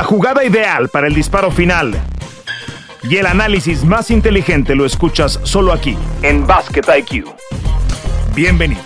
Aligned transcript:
La 0.00 0.06
jugada 0.06 0.42
ideal 0.42 0.88
para 0.88 1.08
el 1.08 1.14
disparo 1.14 1.50
final 1.50 1.92
y 3.02 3.18
el 3.18 3.26
análisis 3.26 3.84
más 3.84 4.10
inteligente 4.10 4.74
lo 4.74 4.86
escuchas 4.86 5.38
solo 5.42 5.74
aquí, 5.74 5.94
en 6.22 6.46
Basket 6.46 6.84
IQ. 7.00 7.26
Bienvenidos. 8.34 8.82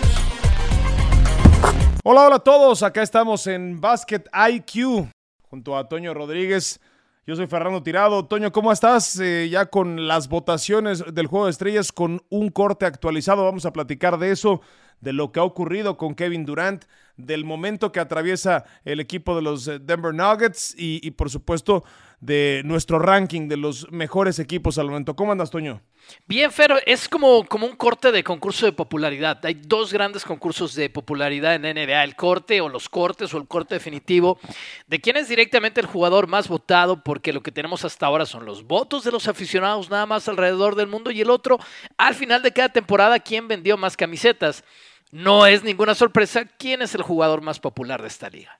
Hola, 2.03 2.25
hola 2.25 2.35
a 2.35 2.39
todos. 2.39 2.83
Acá 2.83 3.01
estamos 3.01 3.47
en 3.47 3.79
Basket 3.79 4.23
IQ 4.49 5.07
junto 5.43 5.77
a 5.77 5.87
Toño 5.87 6.13
Rodríguez. 6.13 6.81
Yo 7.27 7.35
soy 7.35 7.47
Fernando 7.47 7.81
Tirado. 7.81 8.27
Toño, 8.27 8.51
¿cómo 8.51 8.71
estás? 8.71 9.19
Eh, 9.19 9.49
ya 9.49 9.65
con 9.65 10.07
las 10.07 10.27
votaciones 10.27 11.03
del 11.11 11.25
Juego 11.25 11.45
de 11.45 11.51
Estrellas, 11.51 11.91
con 11.91 12.21
un 12.29 12.49
corte 12.49 12.85
actualizado. 12.85 13.43
Vamos 13.43 13.65
a 13.65 13.73
platicar 13.73 14.19
de 14.19 14.29
eso, 14.29 14.61
de 15.01 15.11
lo 15.11 15.31
que 15.31 15.39
ha 15.39 15.43
ocurrido 15.43 15.97
con 15.97 16.13
Kevin 16.13 16.45
Durant, 16.45 16.85
del 17.17 17.43
momento 17.43 17.91
que 17.91 17.99
atraviesa 17.99 18.65
el 18.83 18.99
equipo 18.99 19.35
de 19.35 19.41
los 19.41 19.67
eh, 19.67 19.79
Denver 19.79 20.13
Nuggets 20.13 20.75
y, 20.77 20.99
y 21.01 21.11
por 21.11 21.31
supuesto, 21.31 21.83
de 22.19 22.61
nuestro 22.63 22.99
ranking 22.99 23.47
de 23.47 23.57
los 23.57 23.91
mejores 23.91 24.37
equipos 24.37 24.77
al 24.77 24.89
momento. 24.89 25.15
¿Cómo 25.15 25.31
andas, 25.31 25.49
Toño? 25.49 25.81
Bien, 26.27 26.51
Fer, 26.51 26.83
es 26.85 27.07
como, 27.07 27.45
como 27.45 27.67
un 27.67 27.75
corte 27.75 28.11
de 28.11 28.23
concurso 28.23 28.65
de 28.65 28.71
popularidad. 28.71 29.45
Hay 29.45 29.53
dos 29.53 29.93
grandes 29.93 30.23
concursos 30.23 30.73
de 30.73 30.89
popularidad 30.89 31.55
en 31.55 31.61
NBA, 31.61 32.03
el 32.03 32.15
corte 32.15 32.61
o 32.61 32.69
los 32.69 32.89
cortes 32.89 33.33
o 33.33 33.37
el 33.37 33.47
corte 33.47 33.75
definitivo, 33.75 34.39
de 34.87 34.99
quién 34.99 35.17
es 35.17 35.27
directamente 35.27 35.81
el 35.81 35.87
jugador 35.87 36.27
más 36.27 36.47
votado, 36.47 37.03
porque 37.03 37.31
lo 37.31 37.43
que 37.43 37.51
tenemos 37.51 37.85
hasta 37.85 38.07
ahora 38.07 38.25
son 38.25 38.45
los 38.45 38.63
votos 38.63 39.03
de 39.03 39.11
los 39.11 39.27
aficionados 39.27 39.89
nada 39.89 40.05
más 40.05 40.27
alrededor 40.27 40.75
del 40.75 40.87
mundo 40.87 41.11
y 41.11 41.21
el 41.21 41.29
otro, 41.29 41.59
al 41.97 42.15
final 42.15 42.41
de 42.41 42.51
cada 42.51 42.69
temporada, 42.69 43.19
quién 43.19 43.47
vendió 43.47 43.77
más 43.77 43.95
camisetas. 43.95 44.63
No 45.11 45.45
es 45.45 45.63
ninguna 45.63 45.95
sorpresa 45.95 46.45
quién 46.45 46.81
es 46.81 46.95
el 46.95 47.03
jugador 47.03 47.41
más 47.41 47.59
popular 47.59 48.01
de 48.01 48.07
esta 48.07 48.29
liga. 48.29 48.59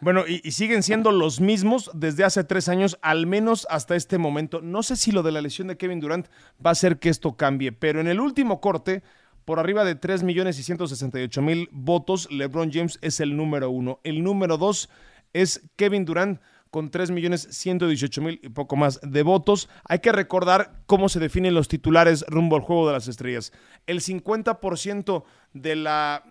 Bueno, 0.00 0.24
y, 0.26 0.50
siguen 0.52 0.82
siendo 0.82 1.12
los 1.12 1.40
mismos 1.40 1.90
desde 1.92 2.24
hace 2.24 2.42
tres 2.42 2.70
años, 2.70 2.98
al 3.02 3.26
menos 3.26 3.66
hasta 3.68 3.96
este 3.96 4.16
momento. 4.16 4.62
No 4.62 4.82
sé 4.82 4.96
si 4.96 5.12
lo 5.12 5.22
de 5.22 5.30
la 5.30 5.42
lesión 5.42 5.68
de 5.68 5.76
Kevin 5.76 6.00
Durant 6.00 6.26
va 6.64 6.70
a 6.70 6.72
hacer 6.72 6.98
que 6.98 7.10
esto 7.10 7.36
cambie, 7.36 7.70
pero 7.70 8.00
en 8.00 8.08
el 8.08 8.18
último 8.18 8.62
corte, 8.62 9.02
por 9.44 9.58
arriba 9.58 9.84
de 9.84 9.96
3 9.96 10.22
millones 10.22 10.58
y 10.58 10.62
168 10.62 11.42
mil 11.42 11.68
votos, 11.70 12.30
LeBron 12.30 12.72
James 12.72 12.98
es 13.02 13.20
el 13.20 13.36
número 13.36 13.68
uno. 13.68 14.00
El 14.02 14.22
número 14.22 14.56
dos 14.56 14.88
es 15.34 15.68
Kevin 15.76 16.06
Durant 16.06 16.40
con 16.70 16.90
3 16.90 17.10
millones 17.10 17.48
118 17.50 18.22
mil 18.22 18.40
y 18.42 18.48
poco 18.48 18.76
más 18.76 19.00
de 19.02 19.22
votos. 19.22 19.68
Hay 19.84 19.98
que 19.98 20.12
recordar 20.12 20.80
cómo 20.86 21.10
se 21.10 21.20
definen 21.20 21.52
los 21.52 21.68
titulares 21.68 22.24
rumbo 22.26 22.56
al 22.56 22.62
juego 22.62 22.86
de 22.86 22.94
las 22.94 23.06
estrellas. 23.06 23.52
El 23.86 24.00
50% 24.00 25.24
de 25.52 25.76
la, 25.76 26.24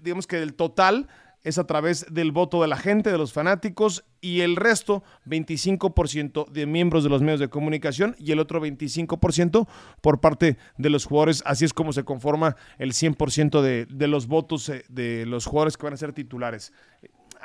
digamos 0.00 0.28
que 0.28 0.36
del 0.36 0.54
total 0.54 1.08
es 1.42 1.58
a 1.58 1.64
través 1.64 2.06
del 2.12 2.32
voto 2.32 2.60
de 2.62 2.68
la 2.68 2.76
gente, 2.76 3.10
de 3.10 3.18
los 3.18 3.32
fanáticos, 3.32 4.04
y 4.20 4.40
el 4.40 4.56
resto, 4.56 5.02
25% 5.26 6.48
de 6.48 6.66
miembros 6.66 7.02
de 7.04 7.10
los 7.10 7.22
medios 7.22 7.40
de 7.40 7.48
comunicación 7.48 8.14
y 8.18 8.32
el 8.32 8.40
otro 8.40 8.60
25% 8.60 9.66
por 10.00 10.20
parte 10.20 10.58
de 10.76 10.90
los 10.90 11.06
jugadores. 11.06 11.42
Así 11.46 11.64
es 11.64 11.72
como 11.72 11.92
se 11.92 12.04
conforma 12.04 12.56
el 12.78 12.92
100% 12.92 13.62
de, 13.62 13.86
de 13.86 14.06
los 14.06 14.26
votos 14.26 14.68
eh, 14.68 14.84
de 14.88 15.24
los 15.26 15.46
jugadores 15.46 15.76
que 15.76 15.84
van 15.84 15.94
a 15.94 15.98
ser 15.98 16.12
titulares. 16.12 16.72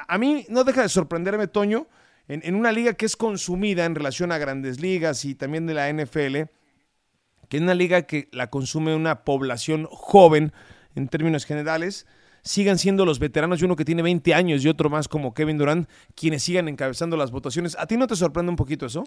A 0.08 0.18
mí 0.18 0.46
no 0.50 0.64
deja 0.66 0.82
de 0.82 0.90
sorprenderme, 0.90 1.48
Toño, 1.48 1.88
en, 2.28 2.42
en 2.44 2.56
una 2.56 2.72
liga 2.72 2.94
que 2.94 3.06
es 3.06 3.16
consumida 3.16 3.86
en 3.86 3.96
relación 3.96 4.32
a 4.32 4.38
grandes 4.38 4.82
ligas 4.82 5.24
y 5.24 5.36
también 5.36 5.66
de 5.68 5.74
la 5.74 5.92
NFL, 5.92 6.50
que 7.48 7.58
es 7.58 7.62
una 7.62 7.76
liga 7.76 8.02
que 8.02 8.28
la 8.32 8.50
consume 8.50 8.96
una 8.96 9.24
población 9.24 9.88
joven 9.90 10.52
en 10.96 11.08
términos 11.08 11.46
generales, 11.46 12.08
sigan 12.46 12.78
siendo 12.78 13.06
los 13.06 13.18
veteranos 13.18 13.60
y 13.60 13.66
uno 13.66 13.76
que 13.76 13.84
tiene 13.84 14.04
20 14.04 14.34
años 14.34 14.64
y 14.64 14.70
otro 14.70 14.90
más 14.90 15.08
como 15.08 15.34
Kevin 15.34 15.58
Durant, 15.58 15.90
quienes 16.16 16.44
sigan 16.44 16.68
encabezando 16.68 17.18
las 17.18 17.32
votaciones. 17.32 17.76
¿A 17.78 17.88
ti 17.88 17.98
no 17.98 18.06
te 18.06 18.16
sorprende 18.16 18.52
un 18.52 18.56
poquito 18.56 18.86
eso? 18.86 19.04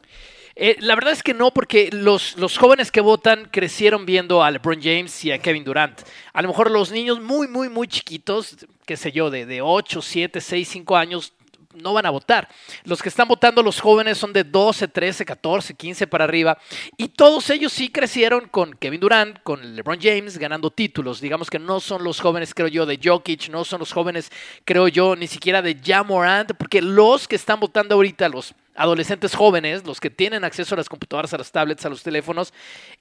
Eh, 0.57 0.77
la 0.81 0.97
verdad 0.97 1.13
es 1.13 1.23
que 1.23 1.35
no, 1.35 1.53
porque 1.53 1.89
los, 1.93 2.37
los 2.37 2.59
jóvenes 2.59 2.91
que 2.91 3.01
votan 3.01 3.49
crecieron 3.51 4.05
viendo 4.05 4.43
a 4.43 4.51
LeBron 4.51 4.83
James 4.83 5.25
y 5.25 5.31
a 5.31 5.39
Kevin 5.39 5.63
Durant. 5.63 6.01
A 6.33 6.43
lo 6.43 6.49
mejor 6.49 6.71
los 6.71 6.91
niños 6.91 7.21
muy, 7.21 7.47
muy, 7.47 7.69
muy 7.69 7.87
chiquitos, 7.87 8.67
qué 8.85 8.97
sé 8.97 9.13
yo, 9.13 9.31
de, 9.31 9.47
de 9.47 9.63
8, 9.63 10.03
7, 10.03 10.41
6, 10.41 10.69
5 10.69 10.97
años, 10.97 11.33
no 11.75 11.93
van 11.93 12.07
a 12.07 12.11
votar. 12.11 12.49
Los 12.85 13.03
que 13.03 13.09
están 13.09 13.29
votando 13.29 13.63
los 13.63 13.81
jóvenes 13.81 14.19
son 14.19 14.33
de 14.33 14.45
12, 14.45 14.89
13, 14.89 15.25
14, 15.25 15.75
15 15.75 16.07
para 16.07 16.25
arriba. 16.25 16.59
Y 16.97 17.09
todos 17.09 17.51
ellos 17.51 17.73
sí 17.73 17.91
crecieron 17.91 18.49
con 18.49 18.73
Kevin 18.75 19.01
Durant, 19.01 19.43
con 19.43 19.77
LeBron 19.77 19.99
James 20.01 20.39
ganando 20.39 20.71
títulos. 20.71 21.21
Digamos 21.21 21.51
que 21.51 21.59
no 21.59 21.81
son 21.81 22.05
los 22.05 22.21
jóvenes, 22.21 22.55
creo 22.55 22.69
yo, 22.69 22.87
de 22.87 22.99
Jokic, 23.03 23.51
no 23.51 23.65
son 23.65 23.81
los 23.81 23.93
jóvenes, 23.93 24.31
creo 24.65 24.89
yo, 24.89 25.15
ni 25.15 25.27
siquiera 25.27 25.61
de 25.61 25.79
Jamorant, 25.83 26.53
porque 26.55 26.81
los 26.81 27.29
que 27.29 27.37
están 27.37 27.61
votando 27.61 27.95
ahorita, 27.95 28.29
los 28.29 28.55
adolescentes 28.75 29.35
jóvenes, 29.35 29.85
los 29.85 30.01
que 30.01 30.09
tienen 30.09 30.45
acceso 30.45 30.75
a 30.75 30.79
las 30.79 30.89
computadoras, 30.89 31.35
a 31.35 31.39
las 31.39 31.53
tablets, 31.53 31.85
a 31.85 31.89
los 31.91 32.03
teléfonos, 32.03 32.55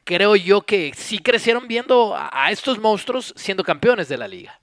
creo 0.04 0.36
yo 0.36 0.64
que 0.64 0.92
sí 0.96 1.20
crecieron 1.20 1.68
viendo 1.68 2.16
a 2.18 2.52
estos 2.52 2.80
monstruos 2.80 3.34
siendo 3.38 3.64
campeones 3.64 4.10
de 4.10 4.18
la 4.18 4.28
liga. 4.28 4.60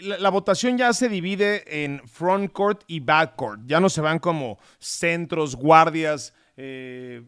La, 0.00 0.30
votación 0.30 0.78
ya 0.78 0.92
se 0.92 1.08
divide 1.08 1.84
en 1.84 2.00
frontcourt 2.08 2.82
y 2.86 3.00
backcourt. 3.00 3.62
Ya 3.66 3.80
no 3.80 3.88
se 3.88 4.00
van 4.00 4.18
como 4.18 4.58
centros, 4.78 5.56
guardias, 5.56 6.34
eh, 6.56 7.22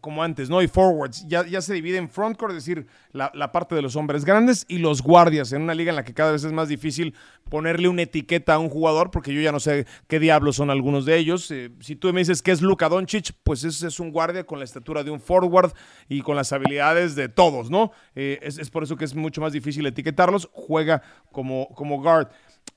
como, 0.00 0.22
antes, 0.22 0.48
¿no? 0.48 0.62
Y 0.62 0.68
forwards. 0.68 1.26
Ya, 1.26 1.44
ya 1.46 1.60
se 1.60 1.74
divide 1.74 1.98
en 1.98 2.08
frontcourt, 2.08 2.52
es 2.52 2.64
decir, 2.64 2.86
la, 3.12 3.30
la, 3.34 3.50
parte 3.50 3.74
de 3.74 3.82
los 3.82 3.96
hombres 3.96 4.24
grandes 4.24 4.64
y 4.68 4.78
los 4.78 5.02
guardias, 5.02 5.52
en 5.52 5.62
una 5.62 5.74
liga 5.74 5.90
en 5.90 5.96
la 5.96 6.04
que 6.04 6.14
cada 6.14 6.32
vez 6.32 6.44
es 6.44 6.52
más 6.52 6.68
difícil 6.68 7.14
ponerle 7.48 7.88
una 7.88 8.02
etiqueta 8.02 8.54
a 8.54 8.58
un 8.58 8.68
jugador, 8.68 9.10
porque 9.10 9.34
yo 9.34 9.40
ya 9.40 9.50
no 9.50 9.60
sé 9.60 9.86
qué 10.06 10.20
diablos 10.20 10.56
son 10.56 10.70
algunos 10.70 11.04
de 11.04 11.16
ellos. 11.16 11.50
Eh, 11.50 11.70
si 11.80 11.96
tú 11.96 12.12
me 12.12 12.20
dices 12.20 12.42
que 12.42 12.52
es 12.52 12.62
Luka 12.62 12.88
Doncic, 12.88 13.32
pues 13.42 13.64
ese 13.64 13.88
es 13.88 13.98
un 13.98 14.12
guardia 14.12 14.44
con 14.44 14.58
la 14.58 14.64
estatura 14.64 15.02
de 15.02 15.10
un 15.10 15.20
forward 15.20 15.72
y 16.08 16.22
con 16.22 16.36
las 16.36 16.52
habilidades 16.52 17.14
de 17.14 17.28
todos, 17.28 17.70
¿no? 17.70 17.92
Eh, 18.14 18.38
es, 18.42 18.58
es, 18.58 18.70
por 18.70 18.84
eso 18.84 18.96
que 18.96 19.04
es 19.04 19.14
mucho 19.14 19.40
más 19.40 19.52
difícil 19.52 19.84
etiquetarlos. 19.86 20.48
Juega 20.52 21.02
como, 21.32 21.68
como 21.74 22.00
guard. 22.00 22.28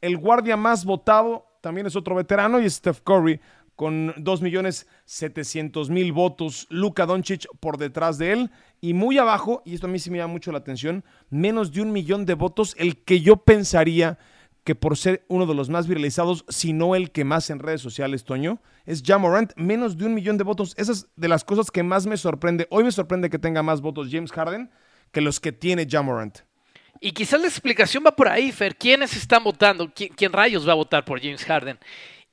El 0.01 0.17
guardia 0.17 0.57
más 0.57 0.85
votado 0.85 1.45
también 1.61 1.87
es 1.87 1.95
otro 1.95 2.15
veterano 2.15 2.59
y 2.59 2.65
es 2.65 2.75
Steph 2.75 3.01
Curry 3.01 3.39
con 3.75 4.13
2.700.000 4.15 6.13
votos, 6.13 6.67
Luka 6.69 7.05
Doncic 7.05 7.47
por 7.59 7.77
detrás 7.77 8.17
de 8.17 8.31
él 8.31 8.51
y 8.81 8.93
muy 8.93 9.17
abajo, 9.17 9.61
y 9.65 9.73
esto 9.75 9.87
a 9.87 9.89
mí 9.89 9.99
sí 9.99 10.09
me 10.09 10.17
llama 10.19 10.33
mucho 10.33 10.51
la 10.51 10.59
atención, 10.59 11.03
menos 11.29 11.71
de 11.71 11.81
un 11.81 11.91
millón 11.91 12.25
de 12.25 12.35
votos, 12.35 12.75
el 12.77 12.97
que 12.97 13.21
yo 13.21 13.37
pensaría 13.37 14.17
que 14.63 14.75
por 14.75 14.97
ser 14.97 15.23
uno 15.27 15.45
de 15.45 15.53
los 15.53 15.69
más 15.69 15.87
viralizados, 15.87 16.43
si 16.49 16.73
no 16.73 16.95
el 16.95 17.11
que 17.11 17.23
más 17.23 17.49
en 17.51 17.59
redes 17.59 17.81
sociales, 17.81 18.23
Toño, 18.23 18.59
es 18.85 19.03
Jamorant, 19.05 19.53
menos 19.55 19.95
de 19.97 20.05
un 20.05 20.15
millón 20.15 20.37
de 20.37 20.43
votos. 20.43 20.73
Esa 20.77 20.91
es 20.91 21.07
de 21.15 21.27
las 21.27 21.43
cosas 21.43 21.69
que 21.69 21.83
más 21.83 22.07
me 22.07 22.17
sorprende. 22.17 22.67
Hoy 22.71 22.83
me 22.83 22.91
sorprende 22.91 23.29
que 23.29 23.37
tenga 23.37 23.61
más 23.61 23.81
votos 23.81 24.07
James 24.11 24.31
Harden 24.31 24.71
que 25.11 25.21
los 25.21 25.39
que 25.39 25.51
tiene 25.51 25.87
Jamorant. 25.87 26.39
Y 26.99 27.11
quizás 27.11 27.39
la 27.41 27.47
explicación 27.47 28.03
va 28.05 28.15
por 28.15 28.27
ahí, 28.27 28.51
Fer. 28.51 28.75
¿Quiénes 28.75 29.15
están 29.15 29.43
votando? 29.43 29.91
¿Quién, 29.93 30.11
¿Quién, 30.15 30.33
rayos 30.33 30.67
va 30.67 30.71
a 30.71 30.75
votar 30.75 31.05
por 31.05 31.21
James 31.21 31.43
Harden? 31.43 31.77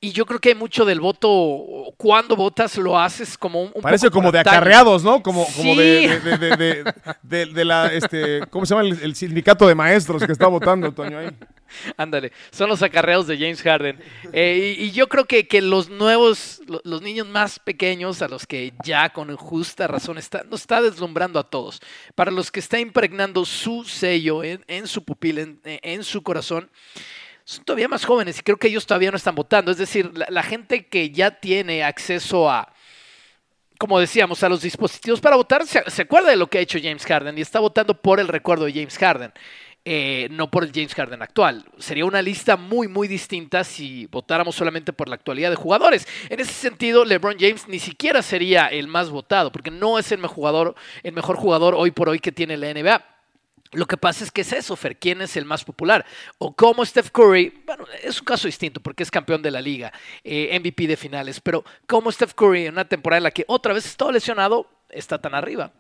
Y 0.04 0.10
yo 0.10 0.26
creo 0.26 0.40
que 0.40 0.48
hay 0.48 0.54
mucho 0.56 0.84
del 0.84 0.98
voto, 0.98 1.94
cuando 1.96 2.34
votas 2.34 2.76
lo 2.76 2.98
haces 2.98 3.38
como 3.38 3.62
un, 3.62 3.70
un 3.72 3.82
Parece 3.82 4.10
como 4.10 4.32
de 4.32 4.40
acarreados, 4.40 5.04
¿no? 5.04 5.22
Como, 5.22 5.44
sí. 5.44 5.52
como 5.56 5.76
de, 5.76 6.18
de, 6.18 6.38
de, 6.38 6.84
de, 7.22 7.46
de, 7.46 7.64
la, 7.64 7.86
este, 7.86 8.40
¿cómo 8.50 8.66
se 8.66 8.74
llama? 8.74 8.88
El, 8.88 9.00
el, 9.00 9.14
sindicato 9.14 9.64
de 9.68 9.76
maestros 9.76 10.24
que 10.26 10.32
está 10.32 10.48
votando, 10.48 10.90
Toño, 10.90 11.18
ahí. 11.18 11.28
Ándale, 11.96 12.32
son 12.50 12.68
los 12.68 12.82
acarreados 12.82 13.28
de 13.28 13.38
James 13.38 13.62
Harden. 13.62 13.96
Eh, 14.32 14.74
y, 14.76 14.86
y, 14.86 14.90
yo 14.90 15.08
creo 15.08 15.26
que, 15.26 15.46
que 15.46 15.62
los 15.62 15.88
nuevos, 15.88 16.60
los 16.82 17.00
niños 17.00 17.28
más 17.28 17.60
pequeños, 17.60 18.22
a 18.22 18.28
los 18.28 18.44
que 18.44 18.72
ya 18.84 19.10
con 19.10 19.36
justa 19.36 19.86
razón 19.86 20.18
está, 20.18 20.42
no 20.42 20.56
está 20.56 20.82
deslumbrando 20.82 21.38
a 21.38 21.48
todos. 21.48 21.80
Para 22.16 22.32
los 22.32 22.50
que 22.50 22.58
está 22.58 22.80
impregnando 22.80 23.44
su 23.44 23.84
sello 23.84 24.42
en, 24.42 24.64
en 24.66 24.88
su 24.88 25.04
pupila, 25.04 25.42
en, 25.42 25.60
en 25.62 26.02
su 26.02 26.24
corazón, 26.24 26.68
son 27.44 27.64
todavía 27.64 27.88
más 27.88 28.04
jóvenes 28.04 28.38
y 28.38 28.42
creo 28.42 28.56
que 28.56 28.68
ellos 28.68 28.86
todavía 28.86 29.10
no 29.10 29.16
están 29.16 29.34
votando. 29.34 29.70
Es 29.70 29.78
decir, 29.78 30.10
la, 30.14 30.42
gente 30.42 30.86
que 30.86 31.10
ya 31.10 31.30
tiene 31.30 31.82
acceso 31.82 32.50
a, 32.50 32.72
como 33.78 33.98
decíamos, 33.98 34.42
a 34.42 34.48
los 34.48 34.62
dispositivos 34.62 35.20
para 35.20 35.36
votar, 35.36 35.66
se, 35.66 35.82
se, 35.90 36.02
acuerda 36.02 36.30
de 36.30 36.36
lo 36.36 36.48
que 36.48 36.58
ha 36.58 36.60
hecho 36.60 36.78
James 36.82 37.04
Harden 37.04 37.36
y 37.36 37.40
está 37.40 37.60
votando 37.60 38.00
por 38.00 38.20
el 38.20 38.28
recuerdo 38.28 38.64
de 38.64 38.72
James 38.72 38.96
Harden. 38.98 39.32
Eh, 39.84 40.28
no 40.30 40.48
por 40.48 40.62
el 40.62 40.70
James 40.72 40.94
Harden 40.94 41.22
actual. 41.22 41.64
Sería 41.78 42.04
una 42.04 42.22
lista 42.22 42.56
muy, 42.56 42.86
muy 42.86 43.08
distinta 43.08 43.64
si 43.64 44.06
votáramos 44.06 44.54
solamente 44.54 44.92
por 44.92 45.08
la 45.08 45.16
actualidad 45.16 45.50
de 45.50 45.56
jugadores. 45.56 46.06
En 46.28 46.38
ese 46.38 46.52
sentido, 46.52 47.04
LeBron 47.04 47.36
James 47.36 47.66
ni 47.66 47.80
siquiera 47.80 48.22
sería 48.22 48.68
el 48.68 48.86
más 48.86 49.10
votado, 49.10 49.50
porque 49.50 49.72
no 49.72 49.98
es 49.98 50.12
el 50.12 50.18
mejor 50.18 50.36
jugador, 50.36 50.74
el 51.02 51.12
mejor 51.12 51.34
jugador 51.34 51.74
hoy 51.74 51.90
por 51.90 52.08
hoy 52.08 52.20
que 52.20 52.30
tiene 52.30 52.56
la 52.56 52.72
NBA. 52.72 53.11
Lo 53.72 53.86
que 53.86 53.96
pasa 53.96 54.22
es 54.22 54.30
que 54.30 54.42
es 54.42 54.52
eso, 54.52 54.76
Fer, 54.76 54.98
¿quién 54.98 55.22
es 55.22 55.34
el 55.36 55.46
más 55.46 55.64
popular? 55.64 56.04
O 56.36 56.54
como 56.54 56.84
Steph 56.84 57.10
Curry, 57.10 57.62
bueno, 57.64 57.86
es 58.02 58.20
un 58.20 58.26
caso 58.26 58.46
distinto 58.46 58.82
porque 58.82 59.02
es 59.02 59.10
campeón 59.10 59.40
de 59.40 59.50
la 59.50 59.62
liga, 59.62 59.90
eh, 60.22 60.58
MVP 60.60 60.86
de 60.86 60.96
finales, 60.96 61.40
pero 61.40 61.64
como 61.86 62.12
Steph 62.12 62.34
Curry 62.34 62.66
en 62.66 62.74
una 62.74 62.86
temporada 62.86 63.18
en 63.18 63.24
la 63.24 63.30
que 63.30 63.46
otra 63.48 63.72
vez 63.72 63.86
está 63.86 64.12
lesionado, 64.12 64.68
está 64.90 65.18
tan 65.18 65.34
arriba. 65.34 65.72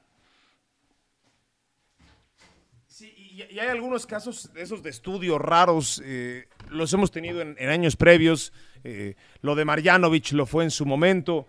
Sí, 2.86 3.12
y, 3.14 3.58
hay 3.58 3.68
algunos 3.68 4.06
casos 4.06 4.50
de 4.54 4.62
esos 4.62 4.82
de 4.82 4.88
estudios 4.88 5.38
raros, 5.38 6.02
eh, 6.02 6.48
los 6.70 6.90
hemos 6.94 7.10
tenido 7.10 7.42
en, 7.42 7.56
en 7.58 7.68
años 7.68 7.96
previos, 7.96 8.54
eh, 8.84 9.16
lo 9.42 9.54
de 9.54 9.66
Marjanovic 9.66 10.32
lo 10.32 10.46
fue 10.46 10.64
en 10.64 10.70
su 10.70 10.86
momento, 10.86 11.46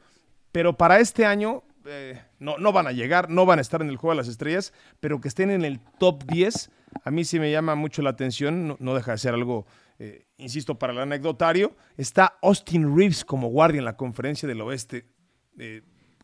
pero 0.52 0.74
para 0.74 1.00
este 1.00 1.26
año 1.26 1.64
eh, 1.86 2.22
no, 2.40 2.58
no 2.58 2.72
van 2.72 2.88
a 2.88 2.92
llegar, 2.92 3.30
no 3.30 3.46
van 3.46 3.60
a 3.60 3.62
estar 3.62 3.82
en 3.82 3.90
el 3.90 3.98
juego 3.98 4.14
de 4.14 4.18
las 4.18 4.28
estrellas, 4.28 4.74
pero 5.00 5.20
que 5.20 5.28
estén 5.28 5.50
en 5.50 5.66
el 5.66 5.80
top 6.00 6.24
10, 6.26 6.72
a 7.04 7.12
mí 7.12 7.26
sí 7.26 7.40
me 7.40 7.52
llama 7.52 7.76
mucho 7.76 8.02
la 8.02 8.12
atención, 8.12 8.78
no, 8.80 8.96
deja 8.96 9.12
de 9.12 9.18
ser 9.18 9.34
algo, 9.34 9.66
eh, 10.00 10.26
insisto, 10.38 10.78
para 10.78 10.94
el 10.94 11.00
anecdotario. 11.00 11.76
Está 11.98 12.38
Austin 12.42 12.96
Reeves 12.96 13.26
como 13.26 13.50
guardia 13.50 13.80
en 13.80 13.86
la 13.86 13.98
conferencia 13.98 14.48
del 14.48 14.62
oeste. 14.62 15.06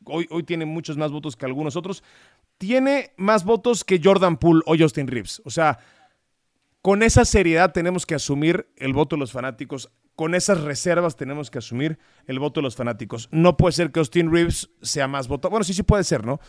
hoy, 0.05 0.27
hoy 0.29 0.43
tiene 0.43 0.65
muchos 0.65 0.97
más 0.97 1.11
votos 1.11 1.35
que 1.35 1.45
algunos 1.45 1.75
otros. 1.75 2.03
Tiene 2.57 3.13
más 3.17 3.45
votos 3.45 3.83
que 3.83 4.01
Jordan 4.03 4.37
Poole 4.37 4.61
o 4.65 4.73
Austin 4.73 5.07
Reeves. 5.07 5.41
O 5.45 5.49
sea, 5.49 5.79
con 6.81 7.03
esa 7.03 7.25
seriedad 7.25 7.71
tenemos 7.73 8.05
que 8.05 8.15
asumir 8.15 8.69
el 8.77 8.93
voto 8.93 9.15
de 9.15 9.19
los 9.21 9.31
fanáticos. 9.31 9.89
Con 10.19 10.35
esas 10.35 10.59
reservas 10.59 11.15
tenemos 11.15 11.49
que 11.49 11.59
asumir 11.59 11.97
el 12.27 12.39
voto 12.39 12.59
de 12.59 12.63
los 12.63 12.75
fanáticos. 12.75 13.29
No 13.31 13.55
puede 13.55 13.71
ser 13.71 13.89
que 13.89 14.01
Austin 14.01 14.29
Reeves 14.29 14.69
sea 14.81 15.07
más 15.07 15.29
votado. 15.29 15.51
Bueno, 15.51 15.63
sí, 15.63 15.73
sí 15.73 15.81
puede 15.81 16.03
ser, 16.03 16.25
¿no? 16.25 16.41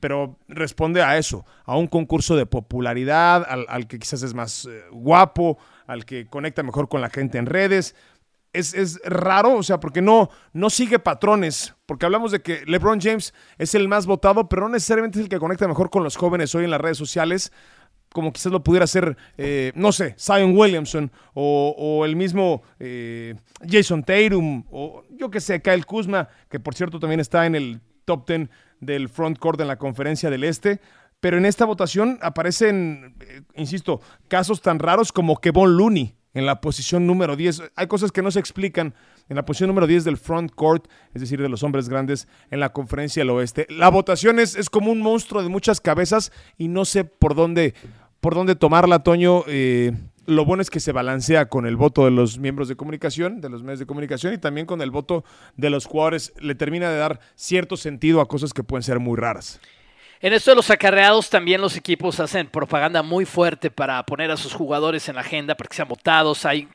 Pero 0.00 0.38
responde 0.48 1.02
a 1.02 1.18
eso, 1.18 1.44
a 1.66 1.76
un 1.76 1.88
concurso 1.88 2.36
de 2.36 2.46
popularidad, 2.46 3.46
al, 3.46 3.86
que 3.86 3.98
quizás 3.98 4.22
es 4.22 4.32
más 4.32 4.64
eh, 4.64 4.82
guapo, 4.92 5.58
al 5.86 6.06
que 6.06 6.26
conecta 6.26 6.62
mejor 6.62 6.88
con 6.88 7.02
la 7.02 7.10
gente 7.10 7.36
en 7.36 7.44
redes. 7.44 7.94
Es, 8.54 8.72
es, 8.72 8.98
raro, 9.04 9.56
o 9.56 9.62
sea, 9.62 9.78
porque 9.78 10.00
no, 10.00 10.30
no 10.54 10.70
sigue 10.70 10.98
patrones, 10.98 11.74
porque 11.84 12.06
hablamos 12.06 12.32
de 12.32 12.40
que 12.40 12.64
LeBron 12.64 12.98
James 12.98 13.34
es 13.58 13.74
el 13.74 13.88
más 13.88 14.06
votado, 14.06 14.48
pero 14.48 14.62
no 14.62 14.68
necesariamente 14.70 15.18
es 15.18 15.24
el 15.24 15.28
que 15.28 15.38
conecta 15.38 15.68
mejor 15.68 15.90
con 15.90 16.02
los 16.02 16.16
jóvenes 16.16 16.54
hoy 16.54 16.64
en 16.64 16.70
las 16.70 16.80
redes 16.80 16.96
sociales 16.96 17.52
como 18.12 18.32
quizás 18.32 18.52
lo 18.52 18.62
pudiera 18.62 18.84
hacer, 18.84 19.16
eh, 19.36 19.72
no 19.74 19.92
sé, 19.92 20.14
Zion 20.18 20.56
Williamson 20.56 21.10
o, 21.34 22.04
el 22.04 22.16
mismo 22.16 22.62
eh, 22.78 23.34
Jason 23.68 24.02
Tatum 24.02 24.64
o 24.70 25.04
yo 25.10 25.30
que 25.30 25.40
sé, 25.40 25.60
Kyle 25.60 25.84
Kuzma, 25.84 26.28
que 26.48 26.60
por 26.60 26.74
cierto 26.74 26.98
también 26.98 27.20
está 27.20 27.46
en 27.46 27.54
el 27.54 27.80
top 28.04 28.26
10 28.26 28.48
del 28.80 29.08
front 29.08 29.38
court 29.38 29.60
en 29.60 29.68
la 29.68 29.76
conferencia 29.76 30.30
del 30.30 30.44
Este. 30.44 30.80
Pero 31.20 31.36
en 31.36 31.46
esta 31.46 31.64
votación 31.64 32.18
aparecen, 32.22 33.16
eh, 33.20 33.42
insisto, 33.56 34.00
casos 34.28 34.62
tan 34.62 34.78
raros 34.78 35.12
como 35.12 35.40
que 35.40 35.50
Von 35.50 35.76
Looney 35.76 36.14
en 36.34 36.46
la 36.46 36.60
posición 36.60 37.06
número 37.06 37.34
10. 37.34 37.62
Hay 37.74 37.86
cosas 37.88 38.12
que 38.12 38.22
no 38.22 38.30
se 38.30 38.38
explican 38.38 38.94
en 39.28 39.36
la 39.36 39.44
posición 39.44 39.68
número 39.68 39.88
10 39.88 40.04
del 40.04 40.16
front 40.16 40.52
court, 40.52 40.86
es 41.12 41.20
decir, 41.20 41.42
de 41.42 41.48
los 41.48 41.64
hombres 41.64 41.88
grandes 41.88 42.28
en 42.50 42.60
la 42.60 42.72
conferencia 42.72 43.20
del 43.20 43.30
oeste. 43.30 43.66
La 43.68 43.88
votación 43.88 44.38
es, 44.38 44.54
es 44.54 44.70
como 44.70 44.92
un 44.92 45.00
monstruo 45.00 45.42
de 45.42 45.48
muchas 45.48 45.80
cabezas 45.80 46.32
y 46.56 46.68
no 46.68 46.84
sé 46.84 47.04
por 47.04 47.34
dónde, 47.34 47.74
por 48.20 48.34
dónde 48.34 48.56
tomarla, 48.56 49.02
Toño. 49.02 49.44
Eh, 49.46 49.92
lo 50.26 50.44
bueno 50.44 50.60
es 50.60 50.68
que 50.68 50.80
se 50.80 50.92
balancea 50.92 51.48
con 51.48 51.66
el 51.66 51.76
voto 51.76 52.04
de 52.04 52.10
los 52.10 52.38
miembros 52.38 52.68
de 52.68 52.76
comunicación, 52.76 53.40
de 53.40 53.48
los 53.48 53.62
medios 53.62 53.78
de 53.78 53.86
comunicación 53.86 54.34
y 54.34 54.38
también 54.38 54.66
con 54.66 54.82
el 54.82 54.90
voto 54.90 55.24
de 55.56 55.70
los 55.70 55.86
jugadores. 55.86 56.34
Le 56.38 56.54
termina 56.54 56.90
de 56.90 56.98
dar 56.98 57.20
cierto 57.34 57.76
sentido 57.76 58.20
a 58.20 58.28
cosas 58.28 58.52
que 58.52 58.62
pueden 58.62 58.82
ser 58.82 59.00
muy 59.00 59.16
raras. 59.16 59.60
En 60.20 60.32
esto 60.32 60.50
de 60.50 60.56
los 60.56 60.70
acarreados 60.70 61.30
también 61.30 61.60
los 61.60 61.76
equipos 61.76 62.18
hacen 62.18 62.48
propaganda 62.48 63.02
muy 63.02 63.24
fuerte 63.24 63.70
para 63.70 64.04
poner 64.04 64.30
a 64.30 64.36
sus 64.36 64.52
jugadores 64.52 65.08
en 65.08 65.14
la 65.14 65.20
agenda 65.20 65.54
para 65.54 65.68
que 65.68 65.76
sean 65.76 65.88
votados. 65.88 66.44
Hay 66.44 66.68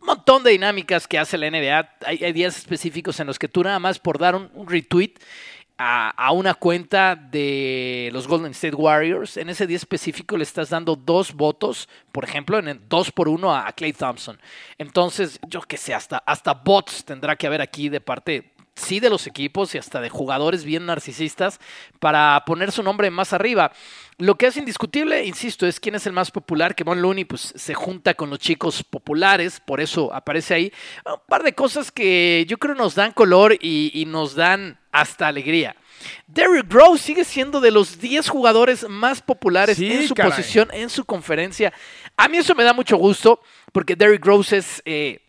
un 0.00 0.06
montón 0.06 0.42
de 0.42 0.50
dinámicas 0.50 1.06
que 1.06 1.18
hace 1.18 1.38
la 1.38 1.50
NBA. 1.50 1.88
Hay, 2.04 2.32
días 2.32 2.58
específicos 2.58 3.20
en 3.20 3.28
los 3.28 3.38
que 3.38 3.48
tú 3.48 3.62
nada 3.62 3.78
más 3.78 3.98
por 3.98 4.18
dar 4.18 4.34
un, 4.34 4.50
retweet 4.66 5.14
a, 5.82 6.30
una 6.32 6.52
cuenta 6.52 7.16
de 7.16 8.10
los 8.12 8.28
Golden 8.28 8.50
State 8.50 8.76
Warriors, 8.76 9.38
en 9.38 9.48
ese 9.48 9.66
día 9.66 9.78
específico 9.78 10.36
le 10.36 10.42
estás 10.42 10.68
dando 10.68 10.94
dos 10.94 11.32
votos, 11.32 11.88
por 12.12 12.22
ejemplo, 12.22 12.58
en 12.58 12.68
el 12.68 12.80
dos 12.86 13.10
por 13.10 13.30
uno 13.30 13.54
a, 13.54 13.72
Clay 13.72 13.94
Thompson. 13.94 14.38
Entonces, 14.76 15.40
yo 15.48 15.62
qué 15.62 15.78
sé, 15.78 15.94
hasta, 15.94 16.18
hasta 16.18 16.52
bots 16.52 17.04
tendrá 17.06 17.34
que 17.34 17.46
haber 17.46 17.62
aquí 17.62 17.88
de 17.88 18.02
parte 18.02 18.52
sí 18.74 19.00
de 19.00 19.10
los 19.10 19.26
equipos 19.26 19.74
y 19.74 19.78
hasta 19.78 20.00
de 20.00 20.08
jugadores 20.08 20.64
bien 20.64 20.86
narcisistas 20.86 21.60
para 21.98 22.42
poner 22.46 22.72
su 22.72 22.82
nombre 22.82 23.10
más 23.10 23.32
arriba. 23.32 23.72
Lo 24.18 24.36
que 24.36 24.46
es 24.46 24.56
indiscutible, 24.56 25.24
insisto, 25.24 25.66
es 25.66 25.80
quién 25.80 25.94
es 25.94 26.06
el 26.06 26.12
más 26.12 26.30
popular, 26.30 26.74
que 26.74 26.84
Von 26.84 27.00
Looney 27.00 27.24
pues, 27.24 27.54
se 27.56 27.72
junta 27.72 28.14
con 28.14 28.28
los 28.28 28.38
chicos 28.38 28.82
populares, 28.82 29.60
por 29.60 29.80
eso 29.80 30.12
aparece 30.12 30.54
ahí. 30.54 30.72
Un 31.06 31.20
par 31.26 31.42
de 31.42 31.54
cosas 31.54 31.90
que 31.90 32.44
yo 32.46 32.58
creo 32.58 32.74
nos 32.74 32.94
dan 32.94 33.12
color 33.12 33.56
y, 33.60 34.04
nos 34.06 34.34
dan 34.34 34.78
hasta 34.92 35.28
alegría. 35.28 35.76
Derrick 36.26 36.72
Rose 36.72 37.02
sigue 37.02 37.24
siendo 37.24 37.60
de 37.60 37.70
los 37.70 38.00
10 38.00 38.28
jugadores 38.28 38.88
más 38.88 39.20
populares 39.20 39.78
en 39.78 40.08
su 40.08 40.14
posición, 40.14 40.68
en 40.72 40.88
su 40.88 41.04
conferencia. 41.04 41.72
A 42.16 42.28
mí 42.28 42.38
eso 42.38 42.54
me 42.54 42.64
da 42.64 42.72
mucho 42.72 42.96
gusto, 42.96 43.40
porque 43.72 43.96
Derrick 43.96 44.24
Rose 44.24 44.56
es... 44.56 44.82
Eh, 44.84 45.20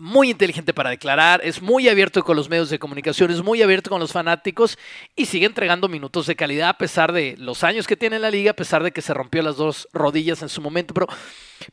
muy 0.00 0.30
inteligente 0.30 0.72
para 0.72 0.90
declarar, 0.90 1.40
es 1.42 1.60
muy 1.60 1.88
abierto 1.88 2.22
con 2.22 2.36
los 2.36 2.48
medios 2.48 2.70
de 2.70 2.78
comunicación, 2.78 3.32
es 3.32 3.42
muy 3.42 3.62
abierto 3.62 3.90
con 3.90 3.98
los 3.98 4.12
fanáticos 4.12 4.78
y 5.16 5.26
sigue 5.26 5.46
entregando 5.46 5.88
minutos 5.88 6.28
de 6.28 6.36
calidad 6.36 6.68
a 6.68 6.78
pesar 6.78 7.12
de 7.12 7.34
los 7.36 7.64
años 7.64 7.88
que 7.88 7.96
tiene 7.96 8.14
en 8.14 8.22
la 8.22 8.30
liga, 8.30 8.52
a 8.52 8.56
pesar 8.56 8.84
de 8.84 8.92
que 8.92 9.02
se 9.02 9.12
rompió 9.12 9.42
las 9.42 9.56
dos 9.56 9.88
rodillas 9.92 10.40
en 10.42 10.48
su 10.48 10.62
momento, 10.62 10.94
pero 10.94 11.08